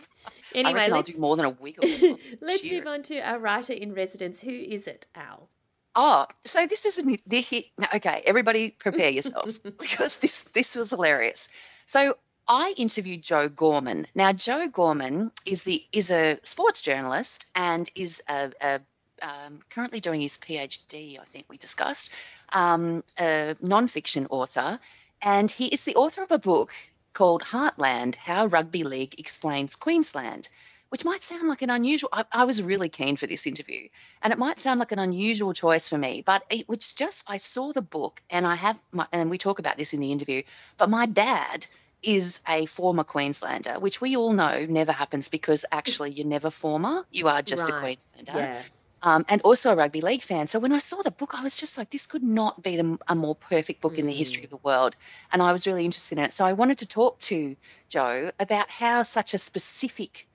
[0.56, 1.88] I Anyway, reckon I'll let's, do more than a wiggle.
[2.42, 2.80] Let's cheer.
[2.80, 4.42] move on to our writer in residence.
[4.42, 5.50] Who is it, Al?
[5.96, 8.22] Oh, so this is an this no, okay.
[8.26, 11.50] Everybody, prepare yourselves because this this was hilarious.
[11.86, 12.16] So
[12.48, 14.08] I interviewed Joe Gorman.
[14.16, 18.82] Now Joe Gorman is the is a sports journalist and is a, a
[19.22, 21.20] um, currently doing his PhD.
[21.20, 22.12] I think we discussed
[22.54, 24.80] um, a nonfiction author,
[25.22, 26.72] and he is the author of a book
[27.14, 30.50] called Heartland: How Rugby League Explains Queensland.
[30.90, 32.10] Which might sound like an unusual.
[32.12, 33.90] I, I was really keen for this interview,
[34.24, 37.38] and it might sound like an unusual choice for me, but it was just I
[37.38, 40.42] saw the book and I have my, and we talk about this in the interview,
[40.80, 41.68] but my dad
[42.02, 47.06] is a former Queenslander, which we all know never happens because actually you're never former,
[47.12, 48.32] you are just a Queenslander.
[48.36, 48.62] Yeah.
[49.02, 50.48] Um, and also a rugby league fan.
[50.48, 52.98] So when I saw the book, I was just like, this could not be the,
[53.08, 54.96] a more perfect book in the history of the world.
[55.32, 56.34] And I was really interested in it.
[56.34, 57.56] So I wanted to talk to
[57.88, 60.28] Joe about how such a specific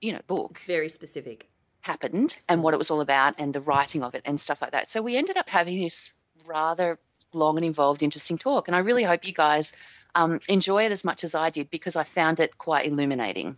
[0.00, 0.52] you know, book.
[0.52, 1.48] It's very specific.
[1.80, 4.72] Happened and what it was all about and the writing of it and stuff like
[4.72, 4.90] that.
[4.90, 6.12] So we ended up having this
[6.44, 6.98] rather
[7.32, 8.68] long and involved, interesting talk.
[8.68, 9.72] And I really hope you guys
[10.14, 13.56] um, enjoy it as much as I did because I found it quite illuminating.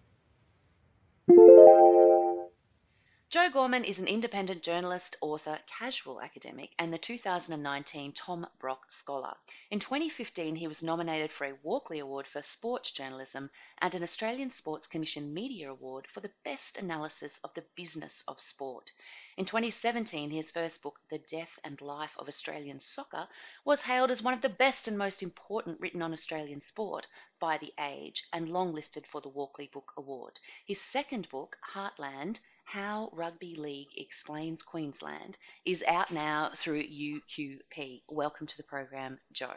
[3.30, 9.36] Joe Gorman is an independent journalist, author, casual academic, and the 2019 Tom Brock Scholar.
[9.70, 14.50] In 2015, he was nominated for a Walkley Award for Sports Journalism and an Australian
[14.50, 18.90] Sports Commission Media Award for the best analysis of the business of sport.
[19.36, 23.28] In 2017, his first book, The Death and Life of Australian Soccer,
[23.64, 27.06] was hailed as one of the best and most important written on Australian sport
[27.38, 30.40] by The Age and longlisted for the Walkley Book Award.
[30.66, 32.40] His second book, Heartland,
[32.72, 38.02] how Rugby League Explains Queensland is out now through UQP.
[38.08, 39.52] Welcome to the program, Joe.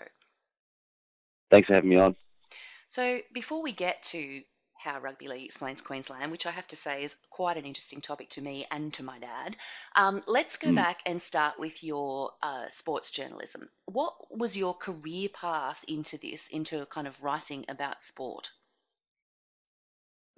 [1.52, 2.16] Thanks for having me on.
[2.88, 4.42] So, before we get to
[4.84, 8.30] how Rugby League Explains Queensland, which I have to say is quite an interesting topic
[8.30, 9.56] to me and to my dad.
[9.96, 10.76] Um, let's go mm.
[10.76, 13.70] back and start with your uh, sports journalism.
[13.86, 18.50] What was your career path into this, into kind of writing about sport?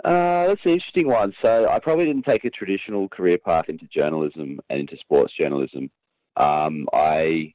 [0.05, 1.33] Uh, that's an interesting one.
[1.41, 5.89] So I probably didn't take a traditional career path into journalism and into sports journalism.
[6.37, 7.53] Um, I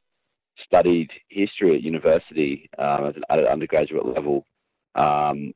[0.64, 4.44] studied history at university um, at an undergraduate level.
[4.96, 5.52] Um,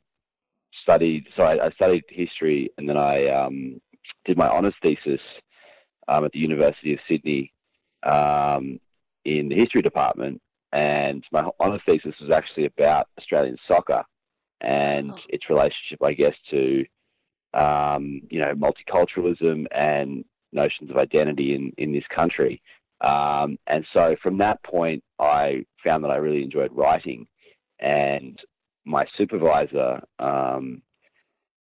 [0.82, 3.80] studied, so I, I, studied history, and then I um,
[4.24, 5.20] did my honours thesis
[6.06, 7.52] um, at the University of Sydney
[8.04, 8.78] um,
[9.24, 10.40] in the history department.
[10.72, 14.04] And my honours thesis was actually about Australian soccer
[14.60, 15.18] and oh.
[15.28, 16.84] its relationship, I guess, to
[17.54, 22.62] um, you know multiculturalism and notions of identity in in this country.
[23.00, 27.26] Um, and so from that point, I found that I really enjoyed writing,
[27.80, 28.38] and
[28.84, 30.82] my supervisor um,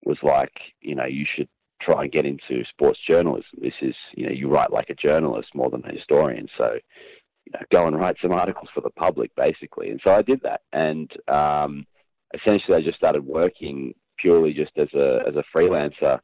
[0.04, 1.48] was like, you know, you should
[1.80, 3.50] try and get into sports journalism.
[3.60, 6.48] This is, you know, you write like a journalist more than a historian.
[6.58, 6.78] So,
[7.44, 9.90] you know, go and write some articles for the public, basically.
[9.90, 11.86] And so I did that, and um,
[12.34, 16.20] essentially, I just started working purely just as a as a freelancer,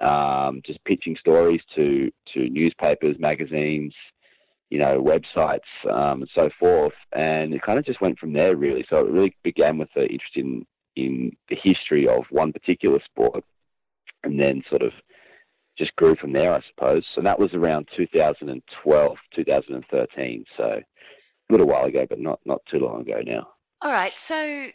[0.00, 3.94] um, just pitching stories to to newspapers, magazines,
[4.70, 6.92] you know, websites, um, and so forth.
[7.12, 8.84] And it kind of just went from there, really.
[8.90, 10.66] So it really began with the interest in
[10.96, 13.44] in the history of one particular sport,
[14.24, 14.92] and then sort of
[15.78, 17.04] just grew from there, I suppose.
[17.14, 20.44] So that was around 2012, 2013.
[20.56, 23.48] So a little while ago, but not not too long ago now.
[23.80, 24.16] All right.
[24.18, 24.68] So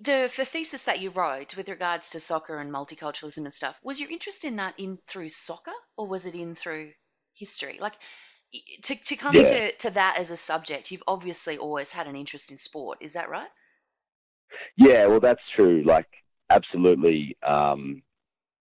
[0.00, 4.00] the the thesis that you wrote with regards to soccer and multiculturalism and stuff was
[4.00, 6.92] your interest in that in through soccer or was it in through
[7.34, 7.78] history?
[7.80, 7.94] Like
[8.82, 9.42] to, to come yeah.
[9.42, 12.98] to, to that as a subject you've obviously always had an interest in sport.
[13.00, 13.48] Is that right?
[14.76, 15.82] Yeah well that's true.
[15.84, 16.08] Like
[16.50, 18.02] absolutely um,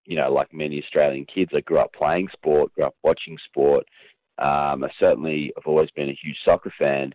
[0.05, 3.85] you know like many australian kids i grew up playing sport grew up watching sport.
[4.39, 7.13] Um, i certainly have always been a huge soccer fan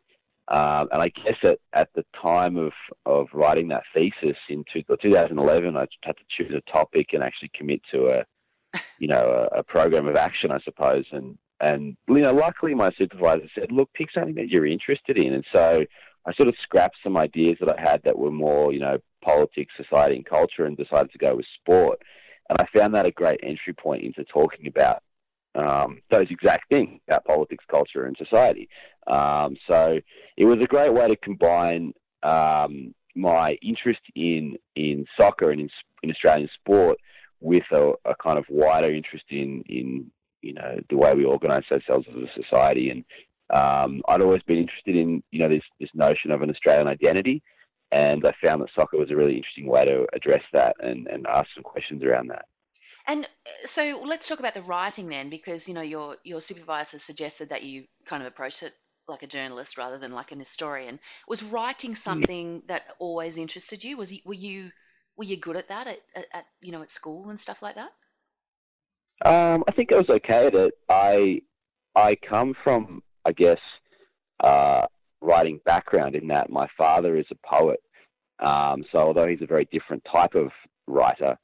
[0.51, 2.73] um, and I guess at, at the time of,
[3.05, 7.51] of writing that thesis in two, 2011, I had to choose a topic and actually
[7.55, 11.05] commit to a, you know, a, a, program of action, I suppose.
[11.13, 15.35] And, and, you know, luckily my supervisor said, look, pick something that you're interested in.
[15.35, 15.85] And so
[16.25, 19.75] I sort of scrapped some ideas that I had that were more, you know, politics,
[19.77, 22.01] society and culture and decided to go with sport.
[22.49, 25.03] And I found that a great entry point into talking about
[25.59, 28.69] um, those exact things about politics, culture, and society.
[29.07, 29.99] Um, so
[30.37, 31.93] it was a great way to combine
[32.23, 35.71] um, my interest in in soccer and in,
[36.03, 36.99] in Australian sport
[37.41, 40.11] with a, a, kind of wider interest in in
[40.43, 42.91] you know the way we organise ourselves as a society.
[42.91, 43.05] And
[43.51, 47.43] um, I'd always been interested in you know this this notion of an Australian identity.
[47.91, 51.27] And I found that soccer was a really interesting way to address that and, and
[51.27, 52.45] ask some questions around that.
[53.09, 56.99] And uh, so let's talk about the writing then, because you know your your supervisor
[56.99, 58.73] suggested that you kind of approach it
[59.09, 61.01] like a journalist rather than like an historian.
[61.27, 63.97] Was writing something that always interested you?
[63.97, 64.71] Was you, were you
[65.17, 67.77] were you good at that at, at, at you know at school and stuff like
[67.77, 67.91] that?
[69.25, 70.75] Um, I think I was okay at it.
[70.89, 71.41] I
[71.95, 73.59] I come from I guess
[74.45, 74.87] uh,
[75.23, 77.81] writing background in that my father is a poet.
[78.39, 80.51] Um, so although he's a very different type of
[80.87, 81.37] writer,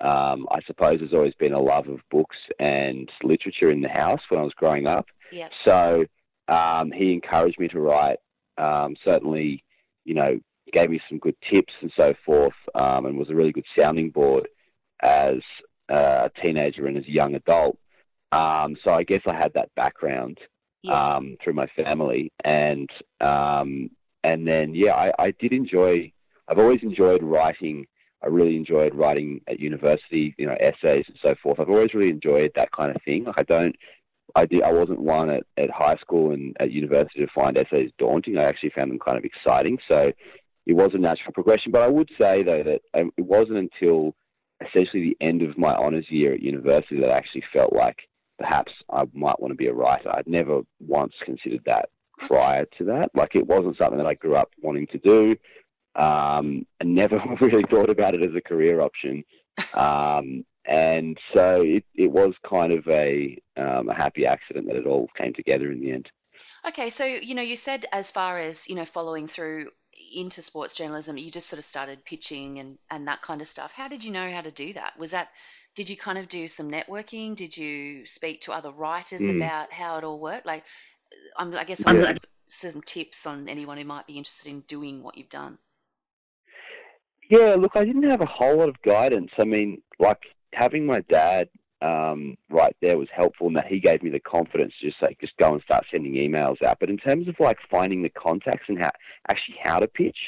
[0.00, 4.20] um, I suppose there's always been a love of books and literature in the house
[4.28, 5.06] when I was growing up.
[5.32, 5.52] Yep.
[5.64, 6.04] So
[6.48, 8.18] um, he encouraged me to write.
[8.56, 9.64] Um, certainly,
[10.04, 10.40] you know,
[10.72, 14.10] gave me some good tips and so forth, um, and was a really good sounding
[14.10, 14.48] board
[15.02, 15.38] as
[15.88, 17.78] a teenager and as a young adult.
[18.32, 20.38] Um, so I guess I had that background
[20.88, 22.88] um, through my family, and
[23.20, 23.90] um,
[24.24, 26.12] and then yeah, I, I did enjoy.
[26.48, 27.86] I've always enjoyed writing
[28.22, 31.58] I really enjoyed writing at university, you know, essays and so forth.
[31.58, 33.24] I've always really enjoyed that kind of thing.
[33.24, 33.76] Like I don't,
[34.34, 37.90] I did, I wasn't one at, at high school and at university to find essays
[37.98, 38.38] daunting.
[38.38, 39.78] I actually found them kind of exciting.
[39.90, 40.12] So
[40.66, 41.72] it was a natural progression.
[41.72, 44.14] But I would say though that um, it wasn't until
[44.60, 48.72] essentially the end of my honours year at university that I actually felt like perhaps
[48.90, 50.10] I might want to be a writer.
[50.14, 53.10] I'd never once considered that prior to that.
[53.14, 55.36] Like it wasn't something that I grew up wanting to do.
[55.94, 59.24] Um, and never really thought about it as a career option.
[59.74, 64.86] Um, and so it, it was kind of a, um, a happy accident that it
[64.86, 66.08] all came together in the end.
[66.66, 69.70] Okay, so you know, you said as far as you know, following through
[70.14, 73.72] into sports journalism, you just sort of started pitching and and that kind of stuff.
[73.72, 74.98] How did you know how to do that?
[74.98, 75.28] Was that
[75.74, 77.36] did you kind of do some networking?
[77.36, 79.36] Did you speak to other writers mm.
[79.36, 80.46] about how it all worked?
[80.46, 80.64] Like,
[81.36, 85.16] I'm, I guess I'm some tips on anyone who might be interested in doing what
[85.16, 85.58] you've done.
[87.30, 89.30] Yeah, look, I didn't have a whole lot of guidance.
[89.38, 90.18] I mean, like
[90.52, 91.48] having my dad
[91.80, 95.18] um, right there was helpful in that he gave me the confidence to just like
[95.20, 96.78] just go and start sending emails out.
[96.80, 98.90] But in terms of like finding the contacts and how
[99.28, 100.18] actually how to pitch,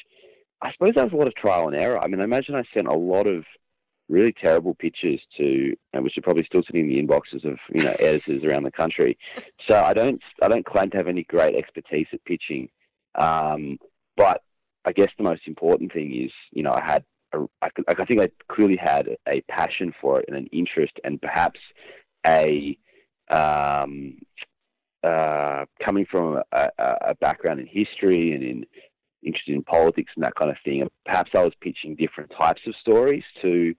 [0.62, 1.99] I suppose that was a lot of trial and error.
[1.99, 3.45] I mean, I imagine I sent a lot of
[4.09, 7.83] really terrible pitches to, and which are probably still sitting in the inboxes of you
[7.83, 9.19] know editors around the country.
[9.69, 12.69] So I don't I don't claim to have any great expertise at pitching,
[13.17, 13.79] um,
[14.17, 14.43] but
[14.85, 18.21] I guess the most important thing is you know I had a, I, I think
[18.21, 21.61] I clearly had a passion for it and an interest and perhaps
[22.27, 22.77] a
[23.31, 24.18] um,
[25.03, 28.66] uh, coming from a, a, background in history and in
[29.25, 30.87] interested in politics and that kind of thing.
[31.05, 33.75] Perhaps I was pitching different types of stories to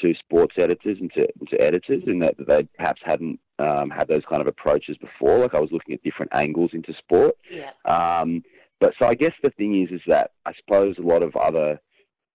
[0.00, 4.22] to sports editors and to, to editors, in that they perhaps hadn't um, had those
[4.28, 5.38] kind of approaches before.
[5.38, 7.36] Like I was looking at different angles into sport.
[7.50, 7.70] Yeah.
[7.84, 8.42] Um,
[8.80, 11.80] but so I guess the thing is, is that I suppose a lot of other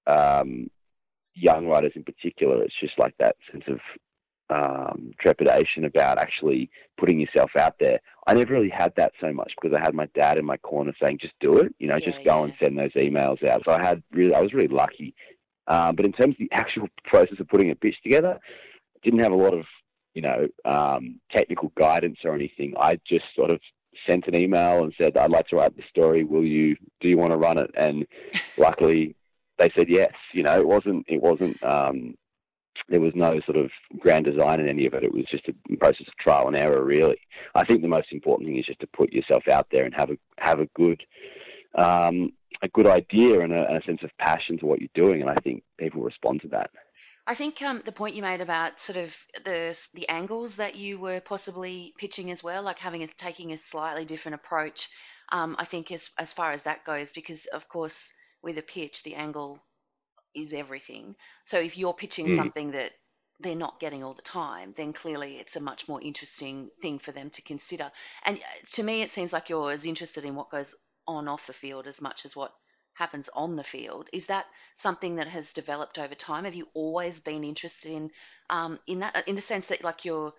[0.08, 0.70] um,
[1.34, 3.80] young writers in particular, it's just like that sense of
[4.50, 8.00] um, trepidation about actually putting yourself out there.
[8.26, 10.94] I never really had that so much because I had my dad in my corner
[11.02, 12.44] saying, "Just do it," you know, yeah, just go yeah.
[12.46, 13.64] and send those emails out.
[13.66, 15.14] So I had really, I was really lucky.
[15.68, 18.40] Um, but in terms of the actual process of putting a pitch together,
[19.04, 19.66] didn't have a lot of,
[20.14, 22.74] you know, um, technical guidance or anything.
[22.78, 23.62] I just sort of
[24.08, 26.24] sent an email and said, "I'd like to write this story.
[26.24, 26.76] Will you?
[27.02, 28.06] Do you want to run it?" And
[28.58, 29.16] luckily,
[29.58, 30.14] they said yes.
[30.34, 32.16] You know, it wasn't it wasn't um,
[32.88, 35.04] there was no sort of grand design in any of it.
[35.04, 37.20] It was just a process of trial and error, really.
[37.56, 40.10] I think the most important thing is just to put yourself out there and have
[40.10, 41.04] a have a good
[41.76, 45.22] um, a good idea and a, and a, sense of passion to what you're doing,
[45.22, 46.72] and I think people respond to that.
[47.30, 49.16] I think um, the point you made about sort of
[49.46, 53.58] the the angles that you were possibly pitching as well, like having a, taking a
[53.58, 54.90] slightly different approach.
[55.32, 59.04] Um, I think as as far as that goes, because of course with a pitch,
[59.04, 59.60] the angle
[60.34, 61.16] is everything.
[61.46, 62.36] So if you're pitching mm.
[62.36, 62.92] something that
[63.40, 67.12] they're not getting all the time, then clearly it's a much more interesting thing for
[67.12, 67.92] them to consider.
[68.26, 68.42] And uh,
[68.74, 70.76] to me, it seems like you're as interested in what goes
[71.08, 72.52] on off the field as much as what
[73.00, 74.10] happens on the field.
[74.14, 76.44] Is that something that has developed over time?
[76.44, 78.12] Have you always been interested in
[78.50, 80.34] um, in that, in the sense that like you're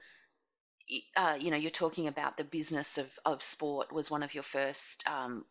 [1.17, 4.43] uh, you know, you're talking about the business of, of sport was one of your
[4.43, 5.45] first um,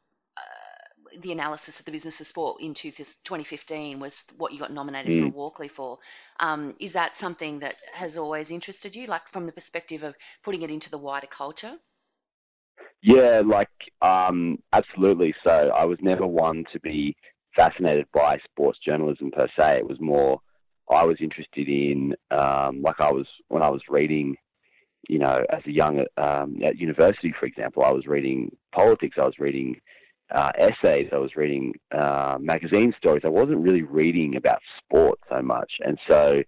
[1.18, 5.20] the analysis of the business of sport in 2015 was what you got nominated mm.
[5.20, 6.00] for a Walkley for.
[6.40, 10.62] Um, is that something that has always interested you, like from the perspective of putting
[10.62, 11.74] it into the wider culture?
[13.02, 13.70] Yeah, like
[14.02, 15.34] um, absolutely.
[15.46, 17.16] So I was never one to be
[17.56, 19.78] fascinated by sports journalism per se.
[19.80, 20.42] It was more
[20.90, 24.36] I was interested in, um, like I was when I was reading
[25.08, 29.18] you know, as a young um, at university, for example, I was reading politics.
[29.20, 29.80] I was reading
[30.34, 31.10] uh, essays.
[31.12, 33.24] I was reading uh, magazine stories.
[33.26, 36.44] I wasn't really reading about sport so much, and so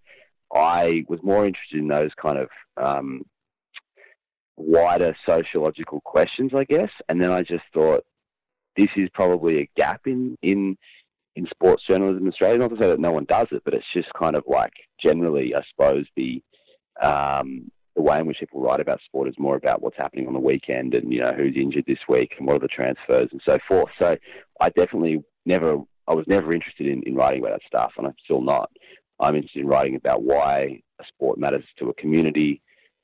[0.54, 3.24] I was more interested in those kind of um,
[4.58, 6.90] wider sociological questions, I guess.
[7.10, 8.04] And then I just thought
[8.78, 10.78] this is probably a gap in in
[11.36, 12.60] in sports journalism in Australia.
[12.60, 15.56] Not to say that no one does it, but it's just kind of like generally,
[15.56, 16.42] I suppose the
[17.02, 20.34] um, the way in which people write about sport is more about what's happening on
[20.34, 23.42] the weekend and you know who's injured this week and what are the transfers and
[23.46, 23.90] so forth.
[24.00, 24.18] So
[24.60, 28.16] I definitely never I was never interested in, in writing about that stuff and I'm
[28.24, 28.70] still not.
[29.20, 32.62] I'm interested in writing about why a sport matters to a community,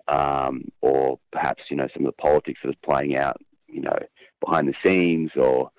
[0.07, 3.37] um, or perhaps you know some of the politics that is playing out,
[3.67, 3.97] you know,
[4.43, 5.71] behind the scenes, or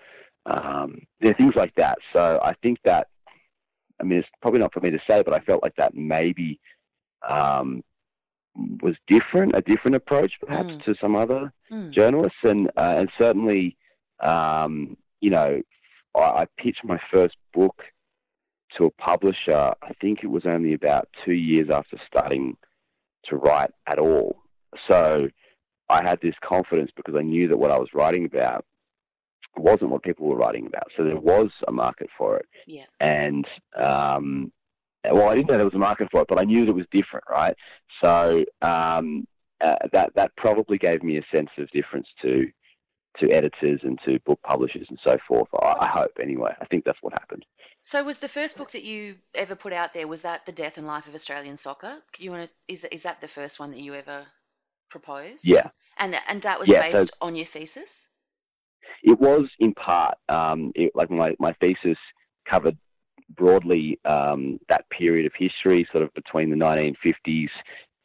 [0.47, 1.99] um, things like that.
[2.12, 3.09] So I think that,
[4.01, 6.61] I mean, it's probably not for me to say, but I felt like that maybe
[7.29, 7.83] um,
[8.83, 10.85] was different, a different approach perhaps mm.
[10.85, 11.91] to some other mm.
[11.93, 13.76] journalists, and uh, and certainly,
[14.20, 15.61] um, you know,
[16.14, 17.83] I, I, pitched my first book
[18.76, 22.57] to a publisher, I think it was only about two years after starting
[23.25, 24.43] to write at all.
[24.89, 25.29] So
[25.89, 28.64] I had this confidence because I knew that what I was writing about
[29.57, 30.91] wasn't what people were writing about.
[30.97, 32.47] So there was a market for it.
[32.66, 32.85] Yeah.
[33.01, 33.47] And
[33.77, 34.53] um,
[35.05, 36.75] well, I didn't know there was a market for it, but I knew that it
[36.75, 37.57] was different, right?
[38.03, 39.27] So um,
[39.61, 42.47] uh, that that probably gave me a sense of difference to
[43.20, 45.48] to editors and to book publishers and so forth.
[45.61, 46.54] I, hope anyway.
[46.61, 47.44] I think that's what happened.
[47.80, 50.78] So was the first book that you ever put out there was that the death
[50.78, 51.92] and life of Australian soccer?
[52.18, 54.24] You want to is is that the first one that you ever
[54.90, 55.48] proposed?
[55.48, 55.70] Yeah.
[55.98, 58.09] And and that was Yeah, based so- on your thesis.
[59.02, 61.98] It was in part um, it, like my my thesis
[62.48, 62.76] covered
[63.30, 67.50] broadly um, that period of history, sort of between the 1950s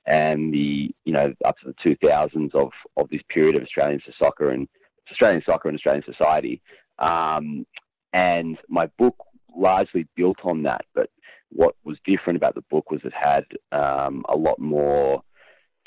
[0.06, 4.50] and the you know up to the 2000s of of this period of Australian soccer
[4.50, 4.68] and
[5.12, 6.62] Australian soccer and Australian society.
[7.00, 7.66] Um,
[8.14, 9.16] and my book
[9.56, 11.10] largely built on that, but
[11.50, 15.22] what was different about the book was it had um, a lot more,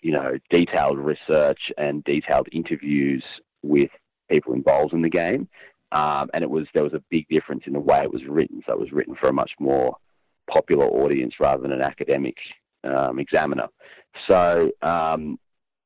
[0.02, 3.24] you know, detailed research and detailed interviews
[3.62, 3.90] with
[4.30, 5.48] people involved in the game.
[5.92, 8.62] Um, and it was there was a big difference in the way it was written.
[8.66, 9.96] So it was written for a much more
[10.52, 12.36] popular audience rather than an academic
[12.84, 13.68] um, examiner.
[14.28, 15.38] So um,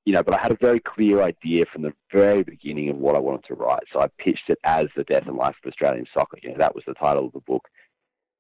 [0.05, 3.17] you know, but I had a very clear idea from the very beginning of what
[3.17, 3.83] I wanted to write.
[3.93, 6.39] So I pitched it as the death and life of Australian soccer.
[6.43, 7.69] You know, that was the title of the book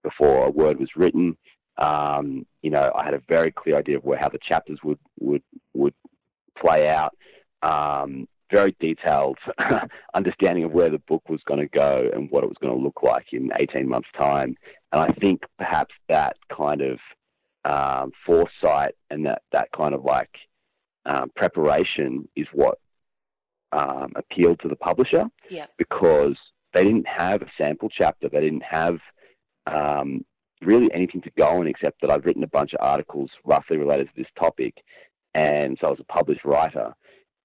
[0.03, 1.37] before a word was written.
[1.77, 4.99] Um, you know, I had a very clear idea of where how the chapters would
[5.19, 5.43] would
[5.75, 5.95] would
[6.59, 7.15] play out.
[7.63, 9.39] Um, very detailed
[10.15, 12.83] understanding of where the book was going to go and what it was going to
[12.83, 14.57] look like in 18 months' time.
[14.93, 16.99] And I think perhaps that kind of
[17.65, 20.31] um, foresight and that, that kind of like
[21.07, 22.79] um, preparation is what
[23.73, 25.67] um, appealed to the publisher Yeah.
[25.79, 26.37] because
[26.73, 28.29] they didn't have a sample chapter.
[28.29, 28.99] They didn't have
[29.67, 30.25] um,
[30.63, 34.09] really anything to go on except that I've written a bunch of articles roughly related
[34.09, 34.75] to this topic.
[35.35, 36.93] And so I was a published writer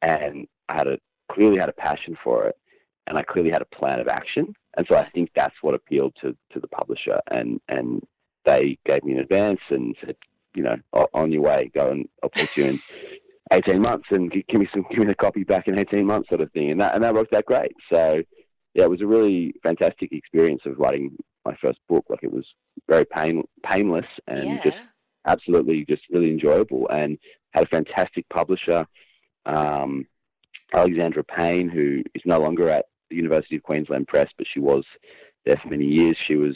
[0.02, 0.98] and I had a
[1.32, 2.56] clearly had a passion for it
[3.08, 4.54] and I clearly had a plan of action.
[4.78, 8.04] And so I think that's what appealed to, to the publisher and, and
[8.44, 10.16] they gave me an advance and said,
[10.56, 10.78] you know,
[11.14, 12.80] on your way, go and I'll put you in
[13.52, 16.42] 18 months and give me some, give me the copy back in 18 months sort
[16.42, 16.72] of thing.
[16.72, 17.74] And that, and that worked out great.
[17.92, 18.24] So
[18.74, 21.16] yeah, it was a really fantastic experience of writing
[21.46, 22.06] my first book.
[22.10, 22.46] Like it was
[22.90, 24.62] very pain, painless and yeah.
[24.64, 24.86] just
[25.26, 27.18] absolutely just really enjoyable and
[27.52, 28.86] had a fantastic publisher,
[29.46, 30.06] um,
[30.74, 34.84] Alexandra Payne, who is no longer at the University of Queensland Press, but she was
[35.46, 36.18] there for many years.
[36.28, 36.56] She was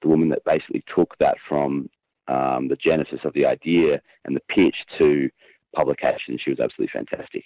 [0.00, 1.88] the woman that basically took that from
[2.28, 5.28] um, the genesis of the idea and the pitch to
[5.74, 6.38] publication.
[6.38, 7.44] She was absolutely fantastic.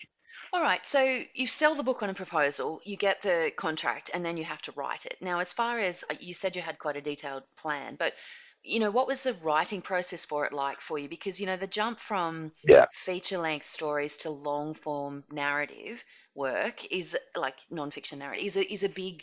[0.52, 4.24] All right, so you sell the book on a proposal, you get the contract, and
[4.24, 5.16] then you have to write it.
[5.20, 8.14] Now, as far as uh, you said, you had quite a detailed plan, but
[8.62, 11.08] you know, what was the writing process for it like for you?
[11.08, 12.86] Because you know, the jump from Yeah.
[12.90, 16.02] feature-length stories to long-form narrative
[16.34, 19.22] work is like non-fiction narrative is a is a big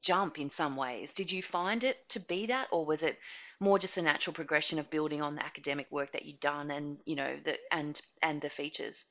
[0.00, 1.12] jump in some ways.
[1.12, 3.18] Did you find it to be that, or was it
[3.60, 6.98] more just a natural progression of building on the academic work that you'd done, and
[7.04, 9.06] you know, the and and the features?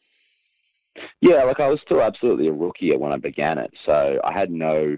[1.21, 4.51] Yeah, like I was still absolutely a rookie when I began it, so I had
[4.51, 4.97] no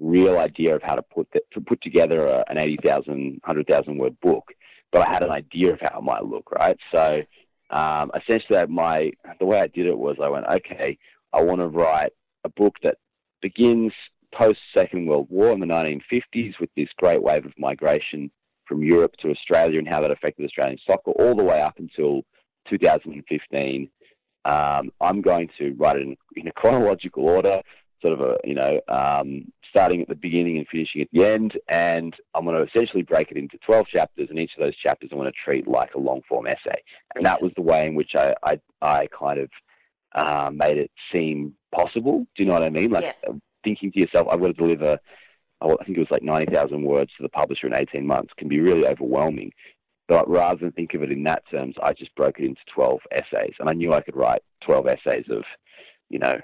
[0.00, 4.18] real idea of how to put the, to put together a, an 80,000, 100,000 word
[4.20, 4.50] book,
[4.90, 6.76] but I had an idea of how it might look, right?
[6.90, 7.22] So
[7.70, 10.98] um, essentially, my the way I did it was I went, okay,
[11.32, 12.12] I want to write
[12.44, 12.96] a book that
[13.40, 13.92] begins
[14.32, 18.30] post Second World War in the 1950s with this great wave of migration
[18.66, 22.22] from Europe to Australia and how that affected Australian soccer all the way up until
[22.68, 23.90] 2015
[24.44, 27.60] um, I'm going to write it in, in a chronological order,
[28.02, 31.52] sort of a, you know, um, starting at the beginning and finishing at the end.
[31.68, 35.10] And I'm going to essentially break it into 12 chapters, and each of those chapters
[35.12, 36.82] I'm going to treat like a long form essay.
[37.14, 39.50] And that was the way in which I, I, I kind of
[40.14, 42.26] uh, made it seem possible.
[42.36, 42.88] Do you know what I mean?
[42.88, 43.32] Like Yeah.
[43.64, 44.98] Thinking to yourself, I've got to deliver.
[45.62, 48.60] I think it was like 90,000 words to the publisher in 18 months can be
[48.60, 49.52] really overwhelming.
[50.08, 53.00] But rather than think of it in that terms, I just broke it into 12
[53.12, 53.54] essays.
[53.60, 55.44] And I knew I could write 12 essays of,
[56.08, 56.40] you know,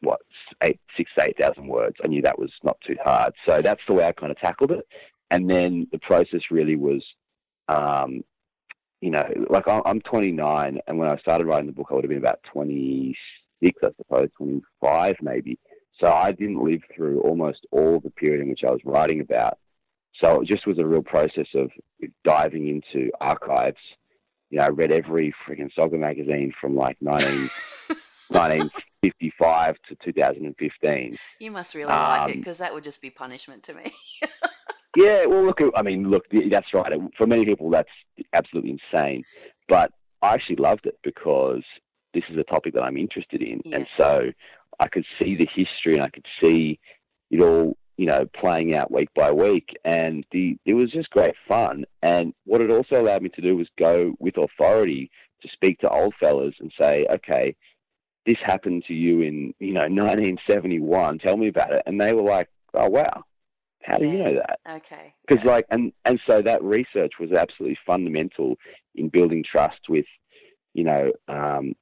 [0.00, 0.20] what,
[0.62, 1.96] eight, six to 8,000 words.
[2.02, 3.34] I knew that was not too hard.
[3.46, 4.86] So that's the way I kind of tackled it.
[5.30, 7.04] And then the process really was,
[7.68, 8.22] um,
[9.00, 12.08] you know, like I'm 29, and when I started writing the book, I would have
[12.08, 15.58] been about 26, I suppose, 25 maybe.
[16.00, 19.58] So I didn't live through almost all the period in which I was writing about.
[20.22, 21.70] So it just was a real process of
[22.24, 23.78] diving into archives.
[24.50, 27.26] You know, I read every freaking soccer magazine from like 19,
[28.28, 31.18] 1955 to 2015.
[31.40, 33.84] You must really like it Um, because that would just be punishment to me.
[34.96, 36.92] yeah, well, look, I mean, look, that's right.
[37.16, 37.88] For many people, that's
[38.32, 39.24] absolutely insane.
[39.68, 39.92] But
[40.22, 41.62] I actually loved it because
[42.12, 43.78] this is a topic that I'm interested in, yeah.
[43.78, 44.30] and so
[44.80, 46.78] I could see the history and I could see
[47.30, 51.34] it all, you know, playing out week by week, and the it was just great
[51.48, 51.84] fun.
[52.02, 55.10] And what it also allowed me to do was go with authority
[55.42, 57.54] to speak to old fellas and say, okay,
[58.26, 61.18] this happened to you in you know 1971.
[61.18, 61.82] Tell me about it.
[61.86, 63.24] And they were like, oh wow,
[63.84, 64.60] how do you know that?
[64.76, 65.14] Okay.
[65.26, 65.50] Because yeah.
[65.50, 68.56] like, and and so that research was absolutely fundamental
[68.94, 70.06] in building trust with,
[70.72, 71.74] you know, um,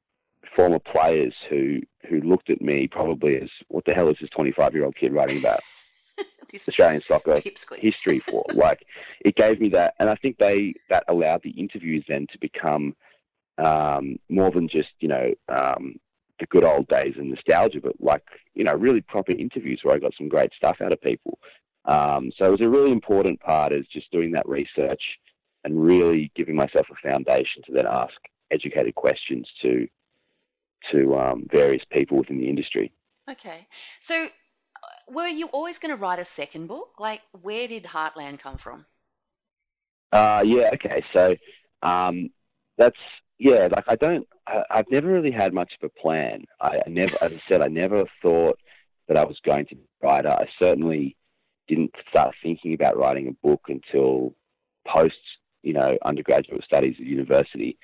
[0.55, 4.75] former players who who looked at me probably as what the hell is this 25
[4.75, 5.61] year old kid writing about
[6.55, 7.41] Australian soccer
[7.79, 8.45] history for?
[8.53, 8.85] like,
[9.25, 12.95] it gave me that, and I think they that allowed the interviews then to become
[13.59, 15.97] um, more than just you know um,
[16.41, 18.25] the good old days and nostalgia, but like
[18.55, 21.39] you know really proper interviews where I got some great stuff out of people.
[21.85, 25.03] Um, so it was a really important part is just doing that research
[25.65, 28.15] and really giving myself a foundation to then ask
[28.53, 29.89] educated questions to
[30.91, 32.93] to um, various people within the industry.
[33.31, 33.67] Okay,
[34.01, 36.95] so uh, were you always going to write a second book?
[36.99, 38.85] Like, where did Heartland come from?
[40.11, 41.37] Uh, yeah, okay, so
[41.83, 42.31] um,
[42.77, 42.99] that's
[43.39, 43.69] yeah.
[43.71, 44.27] Like, I don't.
[44.47, 46.45] I, have never really had much of a plan.
[46.61, 48.59] I, I never, as I said, I never thought
[49.09, 50.27] that I was going to write.
[50.27, 51.17] I certainly
[51.69, 54.35] didn't start thinking about writing a book until
[54.87, 55.15] post,
[55.63, 57.79] you know, undergraduate studies at university.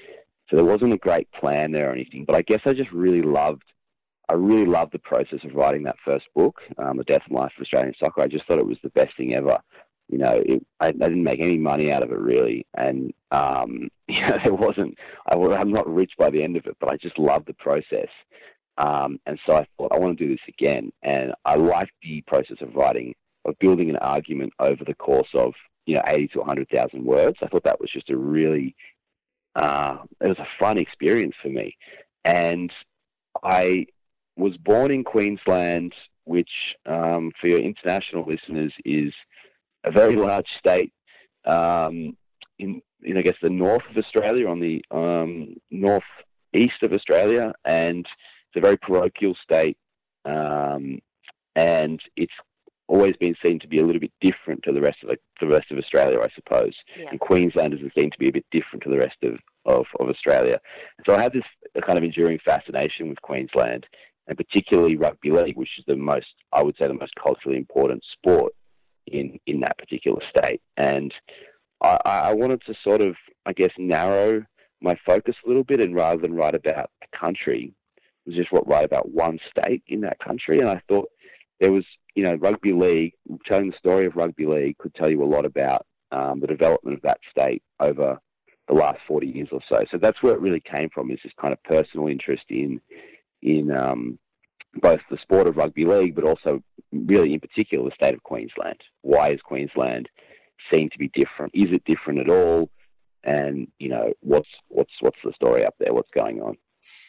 [0.51, 2.25] So there wasn't a great plan there or anything.
[2.25, 3.65] But I guess I just really loved,
[4.29, 7.53] I really loved the process of writing that first book, um, The Death and Life
[7.57, 8.23] of Australian Soccer.
[8.23, 9.59] I just thought it was the best thing ever.
[10.09, 13.91] You know, it, I, I, didn't make any money out of it really, and um,
[14.09, 14.97] you know, it wasn't.
[15.27, 18.09] I, I'm not rich by the end of it, but I just loved the process.
[18.79, 22.23] Um, and so I thought I want to do this again, and I liked the
[22.23, 25.53] process of writing of building an argument over the course of
[25.85, 27.37] you know 80 to 100,000 words.
[27.43, 28.75] I thought that was just a really
[29.59, 31.77] uh, it was a fun experience for me,
[32.25, 32.73] and
[33.43, 33.87] I
[34.37, 35.93] was born in Queensland,
[36.25, 36.51] which
[36.87, 39.13] um, for your international listeners is
[39.85, 40.93] a very large state
[41.45, 42.17] um,
[42.59, 46.03] in, in I guess the north of Australia, on the um, north
[46.55, 49.77] east of Australia, and it's a very parochial state,
[50.25, 51.01] um,
[51.57, 52.33] and it's
[52.89, 55.47] always been seen to be a little bit different to the rest of the, the
[55.47, 56.75] rest of Australia, I suppose.
[56.97, 57.11] Yeah.
[57.11, 60.09] And Queenslanders are seen to be a bit different to the rest of, of, of
[60.09, 60.59] Australia.
[61.07, 61.45] So I have this
[61.87, 63.87] kind of enduring fascination with Queensland,
[64.27, 68.03] and particularly rugby league, which is the most, I would say, the most culturally important
[68.13, 68.53] sport
[69.07, 70.61] in in that particular state.
[70.77, 71.15] And
[71.83, 73.15] I, I wanted to sort of,
[73.47, 74.45] I guess, narrow
[74.81, 77.73] my focus a little bit, and rather than write about a country,
[78.27, 80.59] was just what write about one state in that country.
[80.59, 81.09] And I thought
[81.61, 81.85] there was,
[82.15, 83.15] you know, rugby league,
[83.47, 86.97] telling the story of rugby league could tell you a lot about um, the development
[86.97, 88.19] of that state over
[88.69, 89.85] the last 40 years or so.
[89.91, 92.81] So that's where it really came from, is this kind of personal interest in,
[93.43, 94.19] in um,
[94.75, 98.81] both the sport of rugby league, but also really in particular the state of Queensland.
[99.03, 100.09] Why is Queensland
[100.73, 101.55] seen to be different?
[101.55, 102.71] Is it different at all?
[103.25, 105.93] And you know, what's what's what's the story up there?
[105.93, 106.57] What's going on?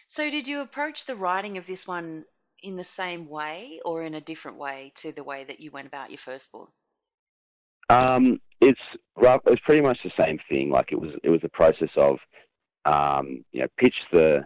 [0.08, 2.24] So, did you approach the writing of this one
[2.64, 5.88] in the same way or in a different way to the way that you went
[5.88, 6.72] about your first book?
[7.89, 8.80] Um, it's
[9.18, 10.70] it's pretty much the same thing.
[10.70, 12.20] Like it was it was a process of
[12.86, 14.45] um, you know pitch the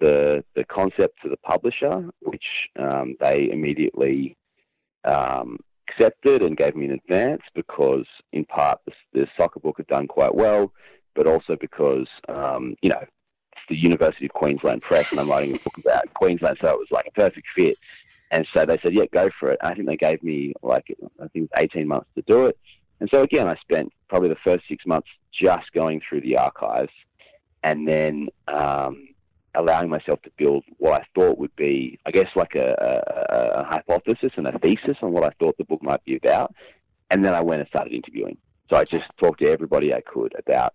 [0.00, 2.44] the the concept to the publisher, which
[2.78, 4.36] um, they immediately
[5.04, 9.86] um, accepted and gave me an advance because in part the, the, soccer book had
[9.86, 10.72] done quite well,
[11.14, 13.04] but also because um, you know
[13.68, 16.88] the University of Queensland Press, and I'm writing a book about Queensland, so it was
[16.90, 17.78] like a perfect fit.
[18.30, 20.86] And so they said, "Yeah, go for it." I think they gave me like
[21.20, 22.58] I think it was 18 months to do it.
[23.00, 26.92] And so again, I spent probably the first six months just going through the archives,
[27.62, 29.08] and then um,
[29.54, 32.74] allowing myself to build what I thought would be, I guess, like a,
[33.30, 36.54] a, a hypothesis and a thesis on what I thought the book might be about.
[37.10, 38.36] And then I went and started interviewing.
[38.70, 40.74] So I just talked to everybody I could about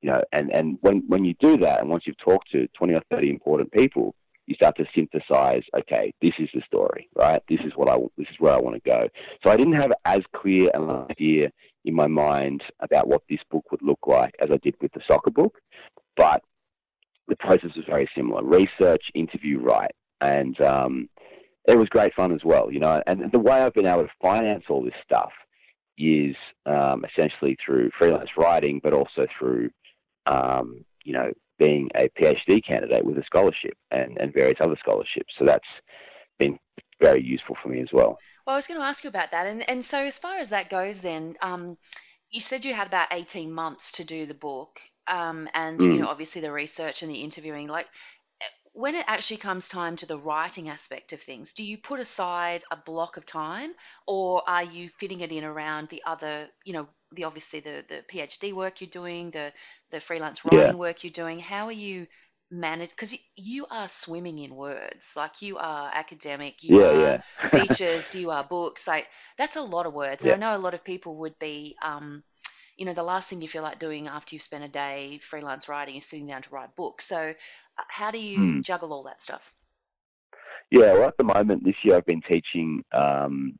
[0.00, 2.94] you know, and, and when, when you do that, and once you've talked to 20
[2.94, 4.14] or 30 important people,
[4.46, 7.40] you start to synthesize, okay, this is the story, right?
[7.48, 9.08] This is what I, this is where I want to go.
[9.44, 11.52] So I didn't have as clear an idea
[11.84, 15.00] in my mind about what this book would look like as I did with the
[15.06, 15.58] soccer book,
[16.16, 16.42] but
[17.28, 21.08] the process was very similar: research, interview, write, and um,
[21.68, 22.72] it was great fun as well.
[22.72, 25.30] You know, and the way I've been able to finance all this stuff
[25.96, 26.34] is
[26.66, 29.70] um, essentially through freelance writing, but also through
[30.26, 35.34] um, you know, being a PhD candidate with a scholarship and, and various other scholarships.
[35.38, 35.68] So that's
[36.38, 36.58] been
[37.00, 38.18] very useful for me as well.
[38.46, 40.50] Well, I was going to ask you about that, and and so as far as
[40.50, 41.76] that goes, then um,
[42.30, 45.84] you said you had about eighteen months to do the book, um, and mm.
[45.84, 47.68] you know obviously the research and the interviewing.
[47.68, 47.88] Like
[48.72, 52.64] when it actually comes time to the writing aspect of things, do you put aside
[52.70, 53.72] a block of time,
[54.06, 58.04] or are you fitting it in around the other, you know, the obviously the the
[58.08, 59.52] PhD work you're doing, the
[59.90, 60.72] the freelance writing yeah.
[60.74, 61.40] work you're doing?
[61.40, 62.06] How are you
[62.50, 67.20] manage because you are swimming in words like you are academic you yeah, are yeah.
[67.46, 69.06] features you are books like
[69.38, 70.32] that's a lot of words yeah.
[70.32, 72.24] and i know a lot of people would be um,
[72.76, 75.68] you know the last thing you feel like doing after you've spent a day freelance
[75.68, 78.60] writing is sitting down to write books so uh, how do you hmm.
[78.62, 79.54] juggle all that stuff
[80.72, 83.56] yeah well at the moment this year i've been teaching um,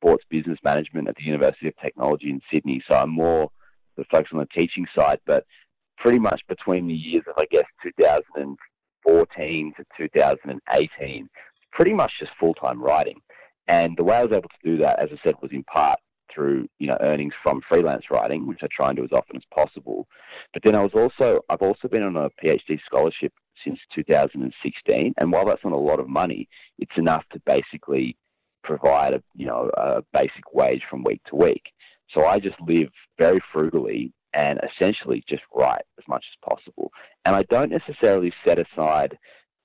[0.00, 3.50] sports business management at the university of technology in sydney so i'm more
[3.96, 5.44] the focus on the teaching side but
[6.00, 11.28] pretty much between the years of, I guess, 2014 to 2018,
[11.72, 13.20] pretty much just full time writing.
[13.68, 15.98] And the way I was able to do that, as I said, was in part
[16.34, 19.42] through you know earnings from freelance writing, which I try and do as often as
[19.54, 20.06] possible.
[20.52, 23.32] But then I was also I've also been on a PhD scholarship
[23.64, 26.48] since 2016, and while that's not a lot of money,
[26.78, 28.16] it's enough to basically
[28.78, 31.64] provide a you know a basic wage from week to week.
[32.14, 36.92] So I just live very frugally and essentially just write as much as possible.
[37.24, 39.18] And I don't necessarily set aside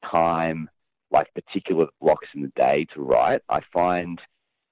[0.03, 0.69] time,
[1.11, 3.41] like particular blocks in the day to write.
[3.49, 4.19] I find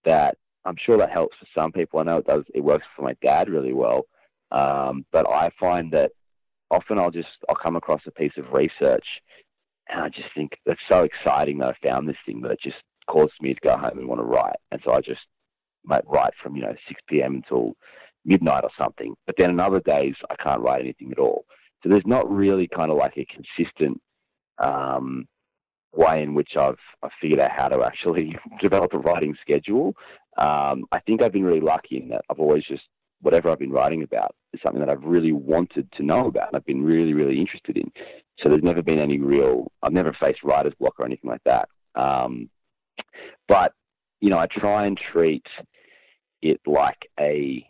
[0.06, 2.00] that I'm sure that helps for some people.
[2.00, 2.44] I know it does.
[2.54, 4.06] It works for my dad really well.
[4.52, 6.12] Um, but I find that
[6.72, 9.06] often I'll just I'll come across a piece of research,
[9.90, 12.78] and I just think that's so exciting that I found this thing that it just
[13.08, 14.58] causes me to go home and want to write.
[14.72, 15.22] And so I just
[15.84, 17.36] might write from you know 6 p.m.
[17.36, 17.74] until
[18.26, 19.16] midnight or something.
[19.26, 21.46] But then on other days, I can't write anything at all.
[21.82, 24.00] So there's not really kind of like a consistent
[24.60, 25.28] um,
[25.94, 29.96] way in which I've, I've figured out how to actually develop a writing schedule.
[30.38, 32.84] Um, I think I've been really lucky in that I've always just,
[33.22, 36.56] whatever I've been writing about is something that I've really wanted to know about and
[36.56, 37.92] I've been really, really interested in.
[38.40, 41.70] So there's never been any real, I've never faced writer's block or anything like that.
[41.96, 42.50] Um,
[43.48, 43.74] but,
[44.20, 45.46] you know, I try and treat
[46.44, 47.66] it like a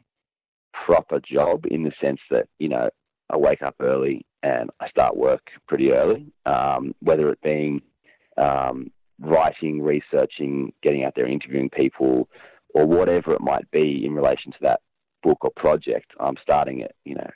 [0.86, 2.90] proper job in the sense that you know
[3.30, 7.82] I wake up early and I start work pretty early, um, whether it being
[8.38, 12.28] um, writing, researching, getting out there, interviewing people,
[12.74, 14.82] or whatever it might be in relation to that
[15.22, 16.12] book or project.
[16.20, 17.30] I'm starting at you know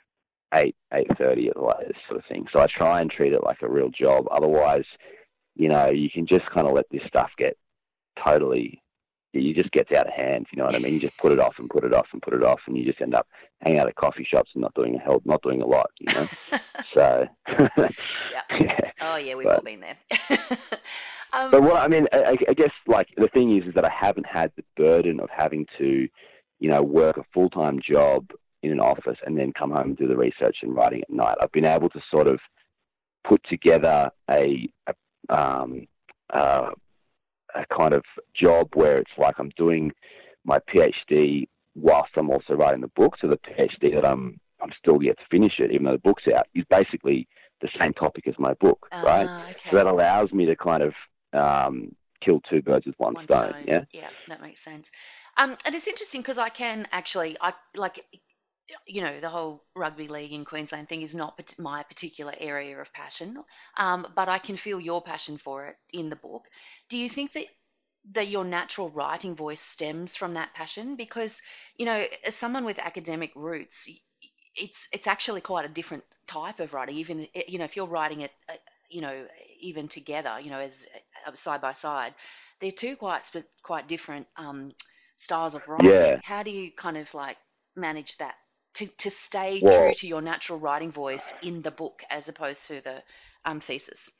[0.54, 2.46] eight eight thirty at the latest sort of thing.
[2.52, 4.26] So I try and treat it like a real job.
[4.30, 4.84] Otherwise,
[5.54, 7.56] you know, you can just kind of let this stuff get
[8.24, 8.80] totally
[9.32, 10.46] you just gets out of hand.
[10.50, 10.94] You know what I mean?
[10.94, 12.84] You just put it off and put it off and put it off, and you
[12.84, 13.26] just end up
[13.60, 15.90] hanging out at coffee shops and not doing a hell, not doing a lot.
[15.98, 16.28] You know.
[16.94, 17.28] so.
[17.48, 17.68] yeah.
[18.60, 18.90] yeah.
[19.00, 19.96] Oh yeah, we've but, all been there.
[21.32, 23.90] um, but what I mean, I, I guess like the thing is, is that I
[23.90, 26.08] haven't had the burden of having to,
[26.58, 28.30] you know, work a full time job
[28.62, 31.36] in an office and then come home and do the research and writing at night.
[31.40, 32.40] I've been able to sort of
[33.24, 34.94] put together a, a
[35.28, 35.86] um,
[36.30, 36.70] uh,
[37.54, 39.92] a kind of job where it's like I'm doing
[40.44, 43.16] my PhD whilst I'm also writing the book.
[43.20, 46.24] So the PhD that I'm I'm still yet to finish it, even though the book's
[46.34, 47.28] out, is basically
[47.60, 49.30] the same topic as my book, uh, right?
[49.50, 49.70] Okay.
[49.70, 50.94] So that allows me to kind of
[51.32, 53.64] um, kill two birds with one, one stone, stone.
[53.66, 54.90] Yeah, yeah, that makes sense.
[55.36, 58.04] Um, and it's interesting because I can actually, I like
[58.86, 62.92] you know, the whole rugby league in Queensland thing is not my particular area of
[62.92, 63.42] passion,
[63.76, 66.46] um, but I can feel your passion for it in the book.
[66.88, 67.46] Do you think that
[68.12, 70.96] that your natural writing voice stems from that passion?
[70.96, 71.42] Because
[71.76, 73.90] you know, as someone with academic roots,
[74.54, 76.96] it's it's actually quite a different type of writing.
[76.96, 78.54] Even you know, if you're writing it, uh,
[78.90, 79.26] you know,
[79.60, 80.86] even together, you know, as
[81.26, 82.14] uh, side by side,
[82.60, 83.22] they're two quite
[83.62, 84.72] quite different um,
[85.14, 85.90] styles of writing.
[85.90, 86.20] Yeah.
[86.22, 87.36] How do you kind of like
[87.76, 88.34] manage that
[88.78, 92.82] to, to stay true to your natural writing voice in the book as opposed to
[92.82, 93.02] the
[93.44, 94.12] um, thesis.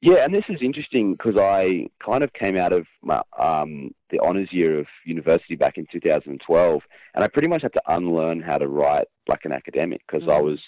[0.00, 4.20] Yeah, and this is interesting because I kind of came out of my, um, the
[4.20, 6.82] honours year of university back in 2012,
[7.14, 10.34] and I pretty much had to unlearn how to write like an academic because mm.
[10.34, 10.60] I was,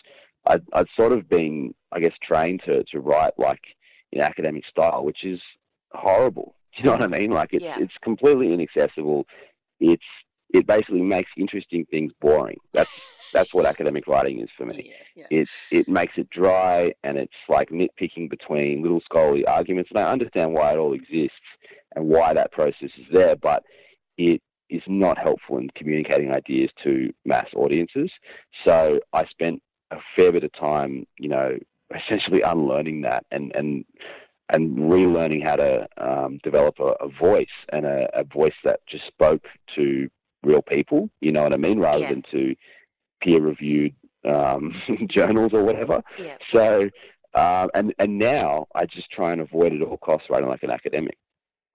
[0.47, 3.61] I'd, I'd, sort of been, I guess, trained to, to write like
[4.11, 5.41] in academic style, which is
[5.93, 6.57] horrible.
[6.77, 7.31] Do you know what I mean?
[7.31, 7.79] Like it's yeah.
[7.79, 9.27] it's completely inaccessible.
[9.81, 10.03] It's
[10.53, 12.59] it basically makes interesting things boring.
[12.73, 13.01] That's
[13.33, 14.93] that's what academic writing is for me.
[15.17, 15.41] Yeah, yeah.
[15.41, 19.91] It it makes it dry and it's like nitpicking between little scholarly arguments.
[19.91, 21.37] And I understand why it all exists
[21.95, 23.63] and why that process is there, but
[24.17, 28.11] it is not helpful in communicating ideas to mass audiences.
[28.65, 31.57] So I spent a fair bit of time, you know,
[32.07, 33.85] essentially unlearning that and and
[34.53, 39.07] and relearning how to um, develop a, a, voice and a, a, voice that just
[39.07, 39.45] spoke
[39.77, 40.11] to
[40.43, 41.11] real people.
[41.20, 42.11] You know what I mean, rather Yeah.
[42.11, 42.55] than to
[43.22, 44.74] peer-reviewed um,
[45.09, 46.01] journals or whatever.
[46.18, 46.36] Yeah.
[46.53, 46.91] So,
[47.34, 50.62] um, and and now I just try and avoid it at all costs writing like
[50.62, 51.16] an academic.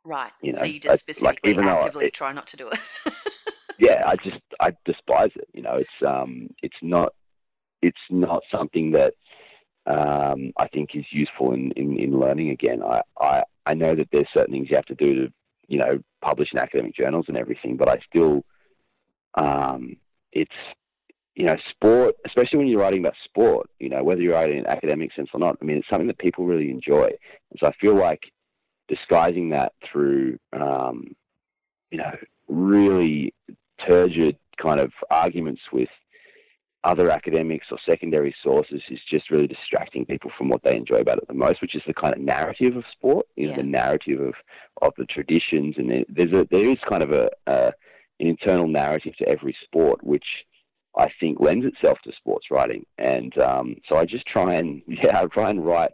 [0.03, 0.32] Right.
[0.41, 2.68] You so know, you I- just like, specifically I- actively it- try not to do
[2.70, 2.80] it.
[3.80, 5.47] yeah, I just I despise it.
[5.53, 7.13] You know, it's um, it's not
[7.82, 9.13] it's not something that
[9.88, 12.49] um, I think is useful in, in, in learning.
[12.49, 15.34] Again, I, I I know that there's certain things you have to do to
[15.68, 18.43] you know publish in academic journals and everything, but I still
[19.36, 19.98] um,
[20.32, 20.52] it's
[21.36, 23.70] you know sport, especially when you're writing about sport.
[23.80, 25.58] You know, whether you're writing in an academic sense or not.
[25.62, 28.24] I mean, it's something that people really enjoy, and so I feel like
[28.88, 31.16] disguising that through um,
[31.92, 32.12] you know
[32.48, 33.34] really
[33.88, 35.90] turgid kind of arguments with
[36.86, 41.18] other academics or secondary sources is just really distracting people from what they enjoy about
[41.18, 43.58] it the most, which is the kind of narrative of sport, you know, Yeah.
[43.58, 44.36] the narrative of,
[44.84, 47.74] of the traditions, and there- there's a there is kind of a, a
[48.20, 50.26] an internal narrative to every sport, which
[50.97, 55.20] I think lends itself to sports writing, and um, so I just try and yeah,
[55.20, 55.91] I try and write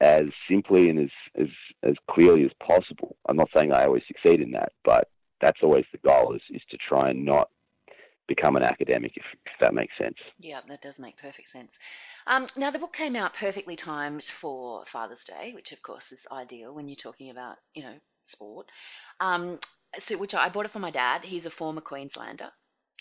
[0.00, 1.48] as simply and as, as
[1.82, 3.16] as clearly as possible.
[3.28, 5.08] I'm not saying I always succeed in that, but
[5.40, 7.48] that's always the goal is, is to try and not
[8.30, 10.16] become an academic, if, if that makes sense.
[10.38, 11.80] Yeah, that does make perfect sense.
[12.28, 16.28] Um, now, the book came out perfectly timed for Father's Day, which of course is
[16.30, 17.94] ideal when you're talking about, you know,
[18.24, 18.68] sport.
[19.18, 19.58] Um,
[19.98, 21.22] so, which I, I bought it for my dad.
[21.22, 22.50] He's a former Queenslander,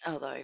[0.07, 0.43] although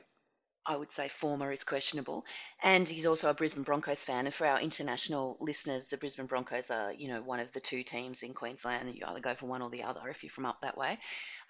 [0.68, 2.26] I would say former is questionable,
[2.64, 4.26] and he's also a Brisbane Broncos fan.
[4.26, 7.84] And for our international listeners, the Brisbane Broncos are, you know, one of the two
[7.84, 8.96] teams in Queensland.
[8.96, 10.98] You either go for one or the other if you're from up that way.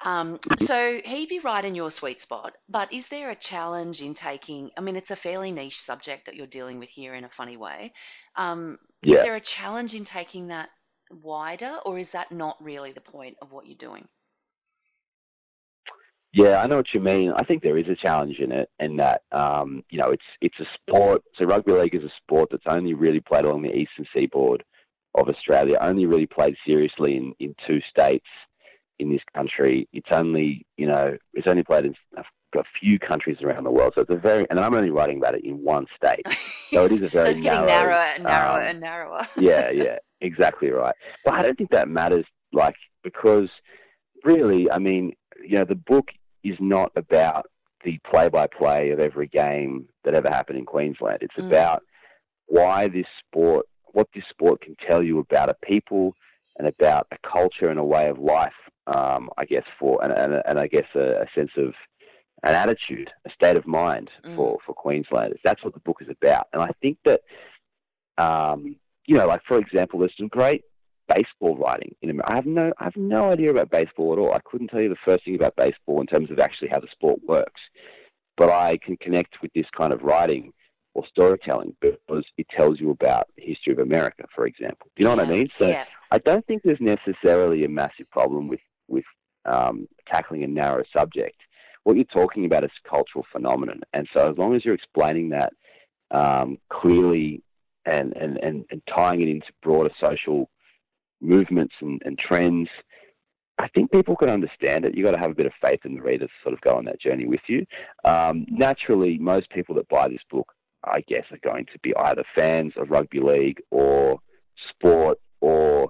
[0.04, 2.54] Um, so he'd be right in your sweet spot.
[2.68, 4.72] But is there a challenge in taking?
[4.78, 7.56] I mean, it's a fairly niche subject that you're dealing with here in a funny
[7.56, 7.94] way.
[8.36, 8.78] Um,
[9.14, 10.70] Is there a challenge in taking that
[11.10, 14.08] wider, or is that not really the point of what you're doing?
[16.36, 17.32] Yeah, I know what you mean.
[17.32, 20.60] I think there is a challenge in it, in that um, you know it's it's
[20.60, 21.24] a sport.
[21.38, 24.66] So rugby league is a sport that's only really played along the eastern seaboard
[25.14, 25.78] of Australia.
[25.80, 28.26] Only really played seriously in, in two states
[29.00, 29.88] in this country.
[29.94, 32.24] It's only you know it's only played in a,
[32.60, 33.94] a few countries around the world.
[33.96, 36.28] So it's a very and I'm only writing about it in one state.
[36.66, 39.28] So it is a very so it's getting narrow, narrower and narrower um, and narrower.
[39.38, 40.96] yeah, yeah, exactly right.
[41.24, 43.50] But I don't think that matters, like, because
[44.26, 46.10] really, I mean, you know, the book
[46.46, 47.48] is not about
[47.84, 51.20] the play-by-play of every game that ever happened in Queensland.
[51.22, 51.48] It's Mm.
[51.48, 51.84] about
[52.48, 56.16] why this sport, what this sport can tell you about a people
[56.58, 58.54] and about a culture and a way of life.
[58.88, 61.74] Um, I guess for and and, and I guess a, a sense of
[62.44, 64.36] an attitude, a state of mind Mm.
[64.36, 65.40] for for Queenslanders.
[65.44, 67.22] That's what the book is about, and I think that
[68.18, 68.76] um,
[69.08, 70.64] you know, like for example, there's some great
[71.14, 72.32] baseball writing in America.
[72.32, 74.34] I have no, I have no idea about baseball at all.
[74.34, 76.88] I couldn't tell you the first thing about baseball in terms of actually how the
[76.92, 77.62] sport works,
[78.38, 80.52] but I can connect with this kind of writing
[80.94, 84.88] or storytelling because it tells you about the history of America, for example.
[84.96, 85.48] Do you know what I mean?
[85.60, 85.84] So yeah.
[86.12, 89.06] I don't think there's necessarily a massive problem with with
[89.46, 91.38] um, tackling a narrow subject.
[91.84, 95.30] What you're talking about is a cultural phenomenon, and so as long as you're explaining
[95.30, 95.54] that
[96.12, 97.44] um, clearly
[97.86, 100.50] and, and, and, and tying it into broader social
[101.22, 102.70] movements and, and trends,
[103.58, 104.96] I think people can understand it.
[104.96, 106.76] You've got to have a bit of faith in the reader to sort of go
[106.76, 107.66] on that journey with you.
[108.04, 110.52] Um, naturally, most people that buy this book,
[110.84, 114.20] I guess, are going to be either fans of rugby league or
[114.70, 115.90] sport or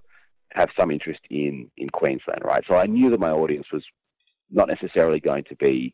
[0.54, 2.64] have some interest in, in Queensland, right?
[2.68, 3.84] So I knew that my audience was
[4.52, 5.94] not necessarily going to be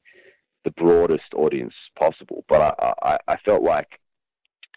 [0.66, 3.88] the broadest audience possible, but I, I, I felt like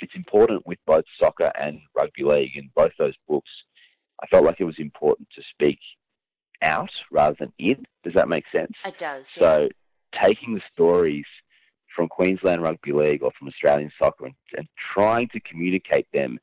[0.00, 3.50] it's important with both soccer and rugby league in both those books.
[4.22, 5.78] I felt like it was important to speak
[6.62, 7.84] out rather than in.
[8.04, 8.72] Does that make sense?
[8.84, 9.36] It does.
[9.36, 9.40] yeah.
[9.40, 9.68] So
[10.22, 11.24] taking the stories
[11.94, 16.38] from Queensland Rugby League or from Australian soccer and, and trying to communicate them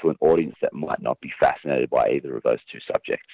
[0.00, 3.28] to an audience that might not be fascinated by either of those two subjects.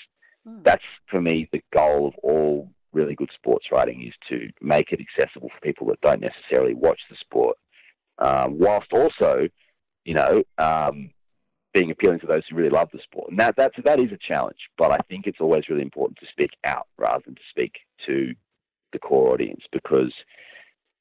[0.44, 0.62] Hmm.
[0.62, 5.00] That's for me the goal of all really good sports writing is to make it
[5.00, 7.56] accessible for people that don't necessarily watch the sport,
[8.18, 9.48] um, whilst also,
[10.04, 11.10] you know, um,
[11.74, 13.30] being appealing to those who really love the sport.
[13.30, 16.26] And that that's that is a challenge, but I think it's always really important to
[16.30, 17.72] speak out rather than to speak
[18.06, 18.34] to
[18.92, 20.12] the core audience because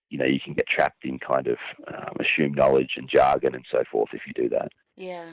[0.09, 1.57] you know you can get trapped in kind of
[1.87, 4.71] um, assumed knowledge and jargon and so forth if you do that.
[4.95, 5.25] Yeah.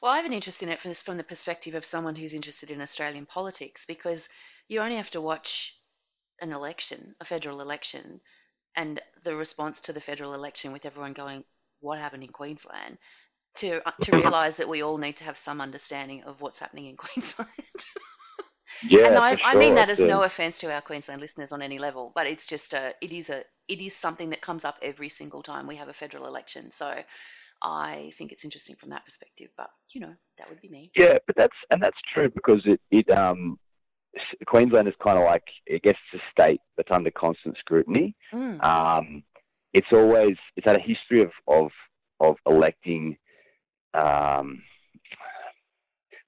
[0.00, 2.34] Well, I have an interest in it from, this, from the perspective of someone who's
[2.34, 4.28] interested in Australian politics because
[4.68, 5.74] you only have to watch
[6.40, 8.20] an election, a federal election,
[8.76, 11.42] and the response to the federal election with everyone going,
[11.80, 12.96] What happened in Queensland?
[13.56, 16.86] To uh, to realise that we all need to have some understanding of what's happening
[16.86, 17.48] in Queensland.
[18.86, 19.74] Yeah, and I, for I mean sure.
[19.76, 22.94] that as no offence to our Queensland listeners on any level, but it's just a
[23.00, 25.92] it is a it is something that comes up every single time we have a
[25.92, 26.70] federal election.
[26.70, 26.94] So
[27.62, 29.48] I think it's interesting from that perspective.
[29.56, 30.92] But you know, that would be me.
[30.94, 33.58] Yeah, but that's and that's true because it it um
[34.46, 38.14] Queensland is kind of like I guess it's a state that's under constant scrutiny.
[38.32, 38.62] Mm.
[38.62, 39.22] Um,
[39.72, 41.70] it's always it's had a history of of
[42.20, 43.16] of electing
[43.98, 44.62] um,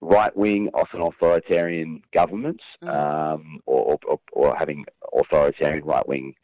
[0.00, 2.88] right wing, often authoritarian governments, Mm.
[2.88, 6.34] um, or, or or having authoritarian right wing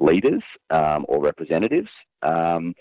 [0.00, 1.88] leaders um, or representatives.
[2.22, 2.74] Um,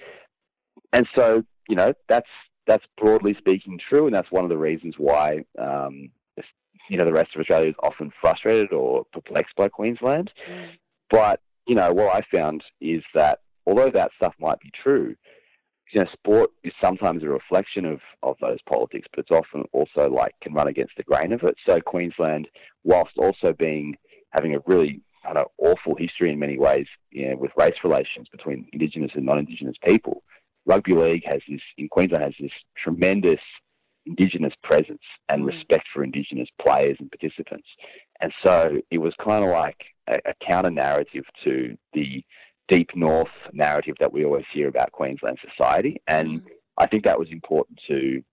[0.93, 2.29] and so you know that's
[2.67, 6.09] that's broadly speaking true, and that's one of the reasons why um,
[6.89, 10.31] you know the rest of Australia is often frustrated or perplexed by Queensland.
[10.47, 10.77] Mm.
[11.09, 15.15] But you know what I found is that although that stuff might be true,
[15.95, 20.09] you know sport is sometimes a reflection of of those politics, but it's often also
[20.09, 21.55] like can run against the grain of it.
[21.65, 22.49] So Queensland,
[22.83, 23.95] whilst also being
[24.31, 28.27] having a really kind of awful history in many ways, you know, with race relations
[28.29, 30.21] between Indigenous and non-Indigenous people,
[30.65, 33.39] rugby league has this in Queensland has this tremendous
[34.05, 35.47] Indigenous presence and Mm.
[35.47, 37.67] respect for Indigenous players and participants,
[38.19, 42.21] and so it was kind of like a, a counter narrative to the
[42.68, 46.47] deep north narrative that we always hear about Queensland society, and Mm.
[46.78, 48.24] I think that was important to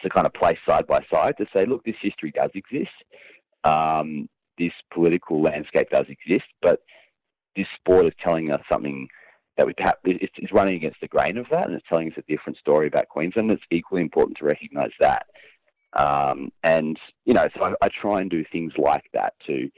[0.00, 2.90] to kind of place side by side to say, look, this history does exist,
[3.62, 4.28] um,
[4.58, 6.80] this political landscape does exist, but
[7.54, 9.06] this sport is telling us something
[9.56, 12.18] that we perhaps it's, it's running against the grain of that, and it's telling us
[12.18, 13.50] a different story about Queensland.
[13.52, 15.26] It's equally important to recognise that,
[15.92, 19.70] um, and you know, so I, I try and do things like that to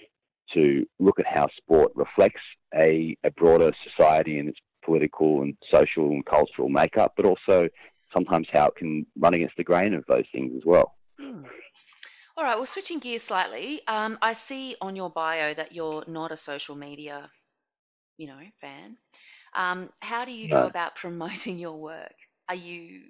[0.53, 2.43] to look at how sport reflects
[2.75, 7.69] a, a broader society and its political and social and cultural makeup, but also
[8.15, 10.95] sometimes how it can run against the grain of those things as well.
[11.19, 11.45] Hmm.
[12.37, 16.33] All right, well, switching gears slightly, um, I see on your bio that you're not
[16.33, 17.31] a social media,
[18.17, 18.97] you know, fan.
[19.55, 22.15] Um, how do you go about promoting your work?
[22.49, 23.03] Are you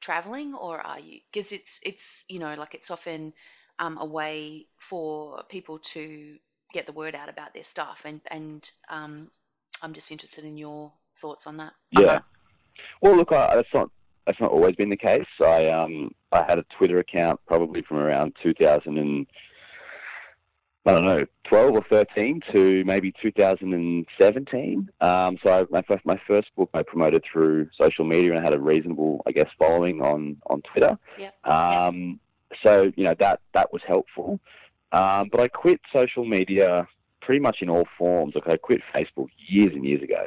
[0.00, 1.20] traveling or are you?
[1.30, 3.34] Because it's it's you know like it's often
[3.78, 6.38] um, a way for people to
[6.72, 9.30] get the word out about their stuff, and and um,
[9.82, 11.72] I'm just interested in your thoughts on that.
[11.90, 12.20] Yeah.
[13.02, 13.90] Well, look, I, that's not
[14.26, 15.26] that's not always been the case.
[15.40, 19.26] I um I had a Twitter account probably from around 2000 and
[20.86, 24.88] I don't know 12 or 13 to maybe 2017.
[25.00, 28.42] Um, so I, my first my first book I promoted through social media and I
[28.42, 30.98] had a reasonable I guess following on on Twitter.
[31.18, 31.46] Yep.
[31.46, 32.20] Um,
[32.64, 34.40] so you know that that was helpful.
[34.92, 36.86] Um, but I quit social media
[37.20, 38.34] pretty much in all forms.
[38.34, 40.26] Like I quit Facebook years and years ago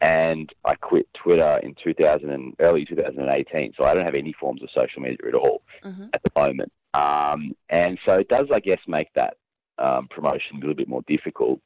[0.00, 3.72] and I quit Twitter in 2000 and early 2018.
[3.78, 6.70] So I don't have any forms of social media at all hmm at the moment.
[6.92, 9.36] Um, and so it does, I guess, make that
[9.78, 11.60] um, promotion a little bit more difficult.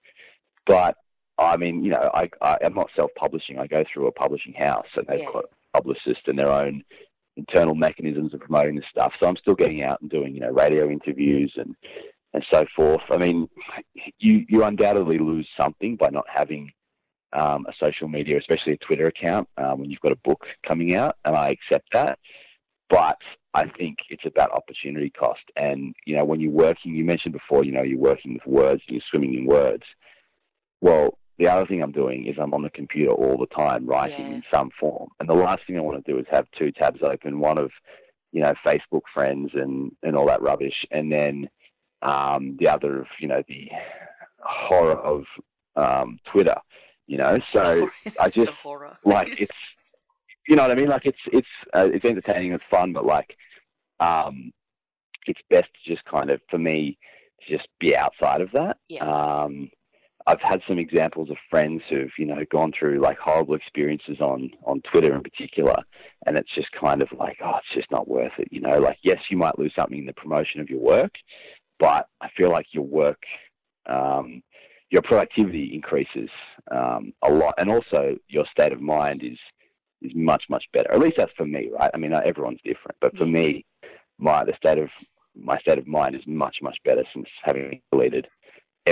[0.66, 0.96] But
[1.38, 3.58] I mean, you know, I, I am not self-publishing.
[3.58, 5.32] I go through a publishing house, and they've Yeah.
[5.32, 6.82] got publicists and their own
[7.36, 9.12] internal mechanisms of promoting the stuff.
[9.20, 11.76] So I'm still getting out and doing, you know, radio interviews and
[12.38, 13.02] and so forth.
[13.10, 13.48] I mean,
[14.18, 16.70] you you undoubtedly lose something by not having
[17.32, 20.94] um, a social media, especially a Twitter account, um, when you've got a book coming
[20.94, 22.18] out, and I accept that.
[22.88, 23.18] But
[23.54, 25.40] I think it's about opportunity cost.
[25.56, 28.82] And, you know, when you're working, you mentioned before, you know, you're working with words
[28.86, 29.82] and you're swimming in words.
[30.80, 34.26] Well, the other thing I'm doing is I'm on the computer all the time writing
[34.28, 34.36] Yeah.
[34.36, 35.08] in some form.
[35.18, 37.70] And the last thing I want to do is have two tabs open, one of,
[38.32, 41.48] you know, Facebook friends and, and all that rubbish, and then
[42.02, 43.68] um, the other of, you know, the
[44.40, 45.24] horror of
[45.76, 46.56] um, Twitter,
[47.06, 47.38] you know.
[47.52, 47.88] So
[48.20, 48.58] I just,
[49.04, 49.52] like it's
[50.48, 53.36] you know what I mean like it's it's uh, it's entertaining it's fun but like
[54.00, 54.52] um
[55.26, 56.98] it's best to just kind of for me
[57.42, 59.04] to just be outside of that Yeah.
[59.04, 59.70] um
[60.26, 64.50] I've had some examples of friends who've you know gone through like horrible experiences on
[64.64, 65.76] on Twitter in particular
[66.26, 68.98] and it's just kind of like oh it's just not worth it you know like
[69.02, 71.12] yes you might lose something in the promotion of your work
[71.78, 73.22] but I feel like your work
[73.86, 74.42] um
[74.90, 76.30] your productivity increases
[76.70, 79.38] um, a lot, and also your state of mind is
[80.00, 80.90] is much much better.
[80.92, 81.90] At least that's for me, right?
[81.92, 83.64] I mean, everyone's different, but for me,
[84.18, 84.88] my the state of
[85.36, 88.26] my state of mind is much much better since having deleted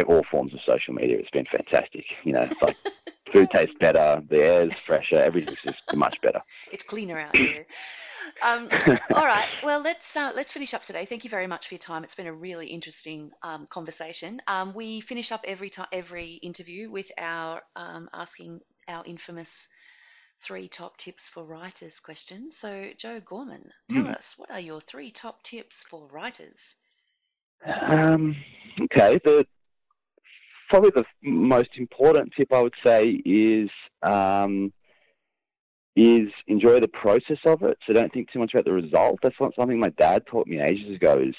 [0.07, 1.16] all forms of social media.
[1.16, 2.05] It's been fantastic.
[2.24, 2.76] You know, like
[3.37, 6.41] food tastes better, the air's fresher, everything's just much better.
[6.72, 7.66] It's cleaner out here.
[8.43, 8.70] Um,
[9.12, 9.49] all right.
[9.62, 11.05] Well, let's uh, let's finish up today.
[11.05, 12.03] Thank you very much for your time.
[12.05, 14.41] It's been a really interesting um, conversation.
[14.47, 19.68] Um, we finish up every time every interview with our um, asking our infamous
[20.41, 22.51] three top tips for writers question.
[22.53, 24.16] So, Joe Gorman, tell Mm.
[24.16, 26.76] us what are your three top tips for writers?
[27.64, 28.37] Um,
[28.82, 29.47] okay, the
[30.69, 33.71] probably the most important tip I would say is
[34.03, 34.73] um,
[35.95, 37.79] is enjoy the process of it.
[37.87, 39.19] So don't think too much about the result.
[39.23, 41.19] That's not something my dad taught me ages ago.
[41.19, 41.35] Is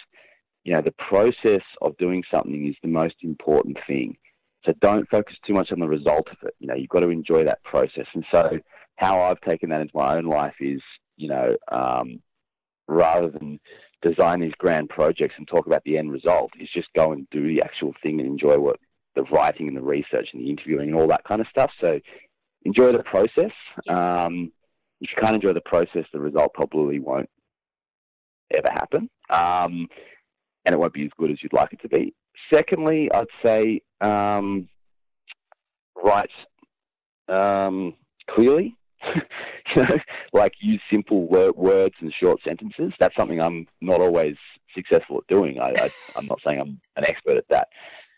[0.63, 4.17] you know the process of doing something is the most important thing.
[4.65, 6.55] So don't focus too much on the result of it.
[6.59, 8.07] You know you've got to enjoy that process.
[8.13, 8.59] And so
[8.95, 10.81] how I've taken that into my own life is
[11.17, 12.21] you know um,
[12.87, 13.59] rather than
[14.01, 17.47] design these grand projects and talk about the end result is just go and do
[17.47, 18.79] the actual thing and enjoy what
[19.17, 21.71] the writing and the research and the interviewing and all that kind of stuff.
[21.81, 21.99] So
[22.63, 23.51] enjoy the process.
[23.89, 24.51] Um,
[25.01, 27.29] if you can't enjoy the process, the result probably won't
[28.53, 29.87] ever happen, um,
[30.65, 32.13] and it won't be as good as you'd like it to be.
[32.53, 34.69] Secondly, I'd say um,
[36.01, 36.31] write
[37.27, 37.95] um,
[38.29, 38.75] clearly.
[39.75, 39.97] you know,
[40.33, 42.91] like use simple wor- words and short sentences.
[42.99, 44.35] That's something I'm not always
[44.73, 45.59] successful at doing.
[45.59, 47.67] I, I, I'm not saying I'm an expert at that,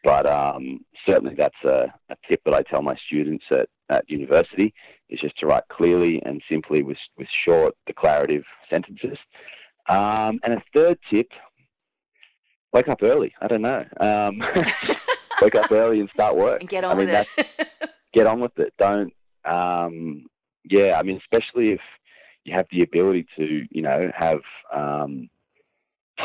[0.03, 4.73] but um, certainly that's a, a tip that I tell my students at, at university
[5.09, 9.17] is just to write clearly and simply with, with short, declarative sentences.
[9.89, 11.27] Um, and a third tip,
[12.73, 13.33] wake up early.
[13.41, 13.85] I don't know.
[13.99, 14.39] Um,
[15.41, 16.61] wake up early and start work.
[16.61, 17.89] And get on I mean, with it.
[18.13, 18.73] get on with it.
[18.77, 19.13] Don't,
[19.45, 20.27] um,
[20.63, 21.81] yeah, I mean, especially if
[22.43, 24.41] you have the ability to, you know, have
[24.73, 25.29] um,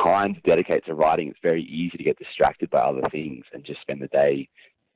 [0.03, 3.65] time to dedicate to writing, it's very easy to get distracted by other things and
[3.65, 4.49] just spend the day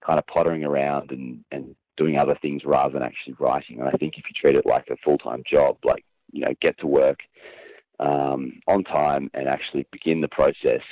[0.06, 3.80] kind of pottering around and, and doing other things rather than actually writing.
[3.80, 6.52] And I think if you treat it like a full time job, like, you know,
[6.60, 7.18] get to work
[8.00, 10.82] um, on time and actually begin the process,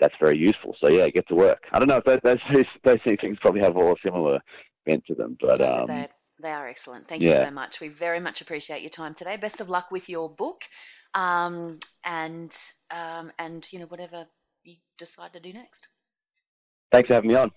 [0.00, 0.76] that's very useful.
[0.80, 1.62] So, yeah, get to work.
[1.72, 4.40] I don't know if those, those, those two things probably have all a similar
[4.84, 6.08] bent to them, but Yeah, um, they,
[6.40, 7.06] they are excellent.
[7.06, 7.80] Thank you so much.
[7.80, 9.36] We very much appreciate your time today.
[9.36, 10.62] Best of luck with your book,
[11.14, 12.56] um, and
[12.90, 14.26] um, and you know whatever
[14.64, 15.88] you decide to do next.
[16.90, 17.50] thanks for having me on.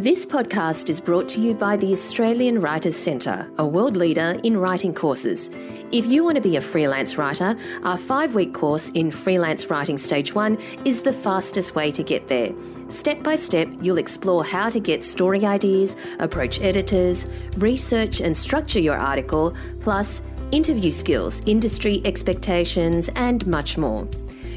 [0.00, 4.56] This podcast is brought to you by the Australian Writers Centre, a world leader in
[4.56, 5.50] writing courses.
[5.90, 9.98] If you want to be a freelance writer, our five week course in Freelance Writing
[9.98, 12.52] Stage 1 is the fastest way to get there.
[12.90, 17.26] Step by step, you'll explore how to get story ideas, approach editors,
[17.56, 20.22] research and structure your article, plus
[20.52, 24.06] interview skills, industry expectations, and much more.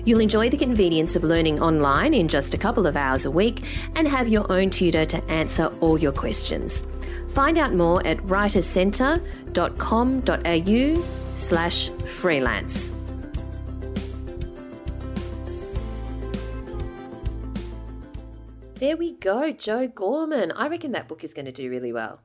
[0.05, 3.63] You'll enjoy the convenience of learning online in just a couple of hours a week
[3.95, 6.85] and have your own tutor to answer all your questions.
[7.29, 12.91] Find out more at writerscentre.com.au slash freelance.
[18.75, 20.51] There we go, Joe Gorman.
[20.53, 22.21] I reckon that book is going to do really well.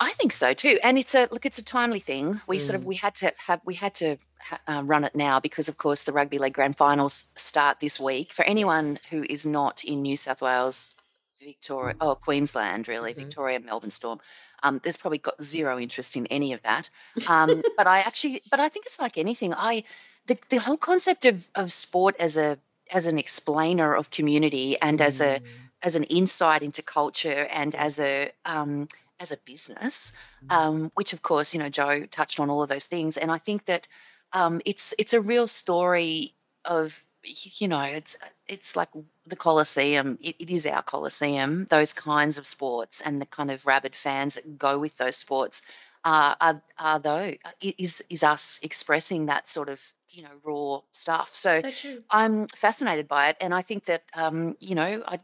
[0.00, 1.44] I think so too, and it's a look.
[1.44, 2.40] It's a timely thing.
[2.46, 2.86] We sort of Mm.
[2.86, 6.04] we had to have we had to ha- uh, run it now because, of course,
[6.04, 8.32] the rugby league grand finals start this week.
[8.32, 9.02] For anyone Yes.
[9.10, 10.92] who is not in New South Wales,
[11.40, 13.18] Victoria, oh Queensland, really, Mhm.
[13.18, 14.20] Victoria, Melbourne Storm,
[14.62, 16.90] um, there's probably got zero interest in any of that.
[17.26, 19.52] Um, but I actually, but I think it's like anything.
[19.52, 19.82] I
[20.26, 22.56] the the whole concept of of sport as a
[22.92, 25.46] as an explainer of community and as a Mm.
[25.82, 28.86] as an insight into culture and as a um,
[29.20, 30.12] as a business,
[30.44, 30.54] Mm.
[30.54, 33.38] um, which of course you know Joe touched on all of those things, and I
[33.38, 33.86] think that
[34.32, 38.16] um, it's it's a real story of you know it's
[38.46, 38.88] it's like
[39.26, 40.18] the Colosseum.
[40.20, 41.66] It, it is our Colosseum.
[41.68, 45.62] Those kinds of sports and the kind of rabid fans that go with those sports
[46.04, 51.34] are are, are though is is us expressing that sort of you know raw stuff.
[51.34, 51.60] So.
[51.60, 51.98] So.
[52.10, 55.20] I'm fascinated by it, and I think that um, you know, I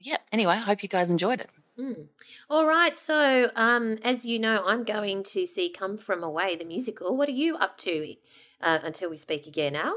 [0.00, 0.16] yeah.
[0.32, 1.50] Anyway, I hope you guys enjoyed it.
[1.78, 2.06] Mm.
[2.48, 2.96] All right.
[2.98, 7.16] So, um, as you know, I'm going to see Come From Away, the musical.
[7.16, 8.16] What are you up to
[8.60, 9.96] uh, until we speak again, Al?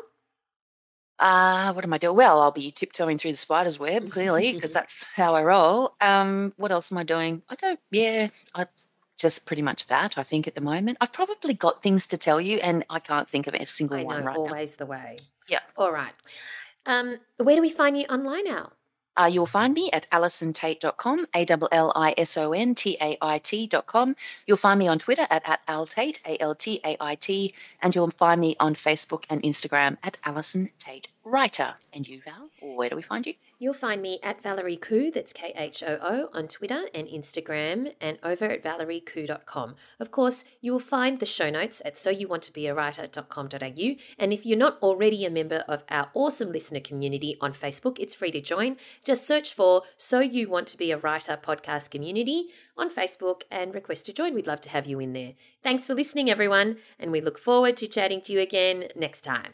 [1.19, 2.17] Uh, what am I doing?
[2.17, 5.95] Well, I'll be tiptoeing through the spider's web, clearly, because that's how I roll.
[6.01, 7.43] Um, what else am I doing?
[7.49, 7.79] I don't.
[7.91, 8.65] Yeah, I
[9.17, 10.17] just pretty much that.
[10.17, 13.29] I think at the moment, I've probably got things to tell you, and I can't
[13.29, 14.41] think of a single I know, one right now.
[14.41, 15.17] always the way.
[15.47, 15.59] Yeah.
[15.77, 16.13] All right.
[16.85, 18.73] Um, where do we find you online, Al?
[19.15, 23.17] Uh, you'll find me at allisontait.com, A L L I S O N T A
[23.21, 24.15] I T.com.
[24.47, 27.93] You'll find me on Twitter at, at altait, A L T A I T, and
[27.95, 31.75] you'll find me on Facebook and Instagram at Allison Tait writer.
[31.93, 33.33] And you, Val, where do we find you?
[33.59, 37.93] You'll find me at Valerie Khoo, that's K H O O, on Twitter and Instagram,
[38.01, 39.75] and over at valeriekhoo.com.
[39.99, 43.95] Of course, you will find the show notes at soyouwanttobeawriter.com.au.
[44.19, 48.15] And if you're not already a member of our awesome listener community on Facebook, it's
[48.15, 48.75] free to join.
[49.03, 52.47] Just search for So You Want to Be a Writer podcast community
[52.77, 54.33] on Facebook and request to join.
[54.33, 55.33] We'd love to have you in there.
[55.63, 59.53] Thanks for listening, everyone, and we look forward to chatting to you again next time.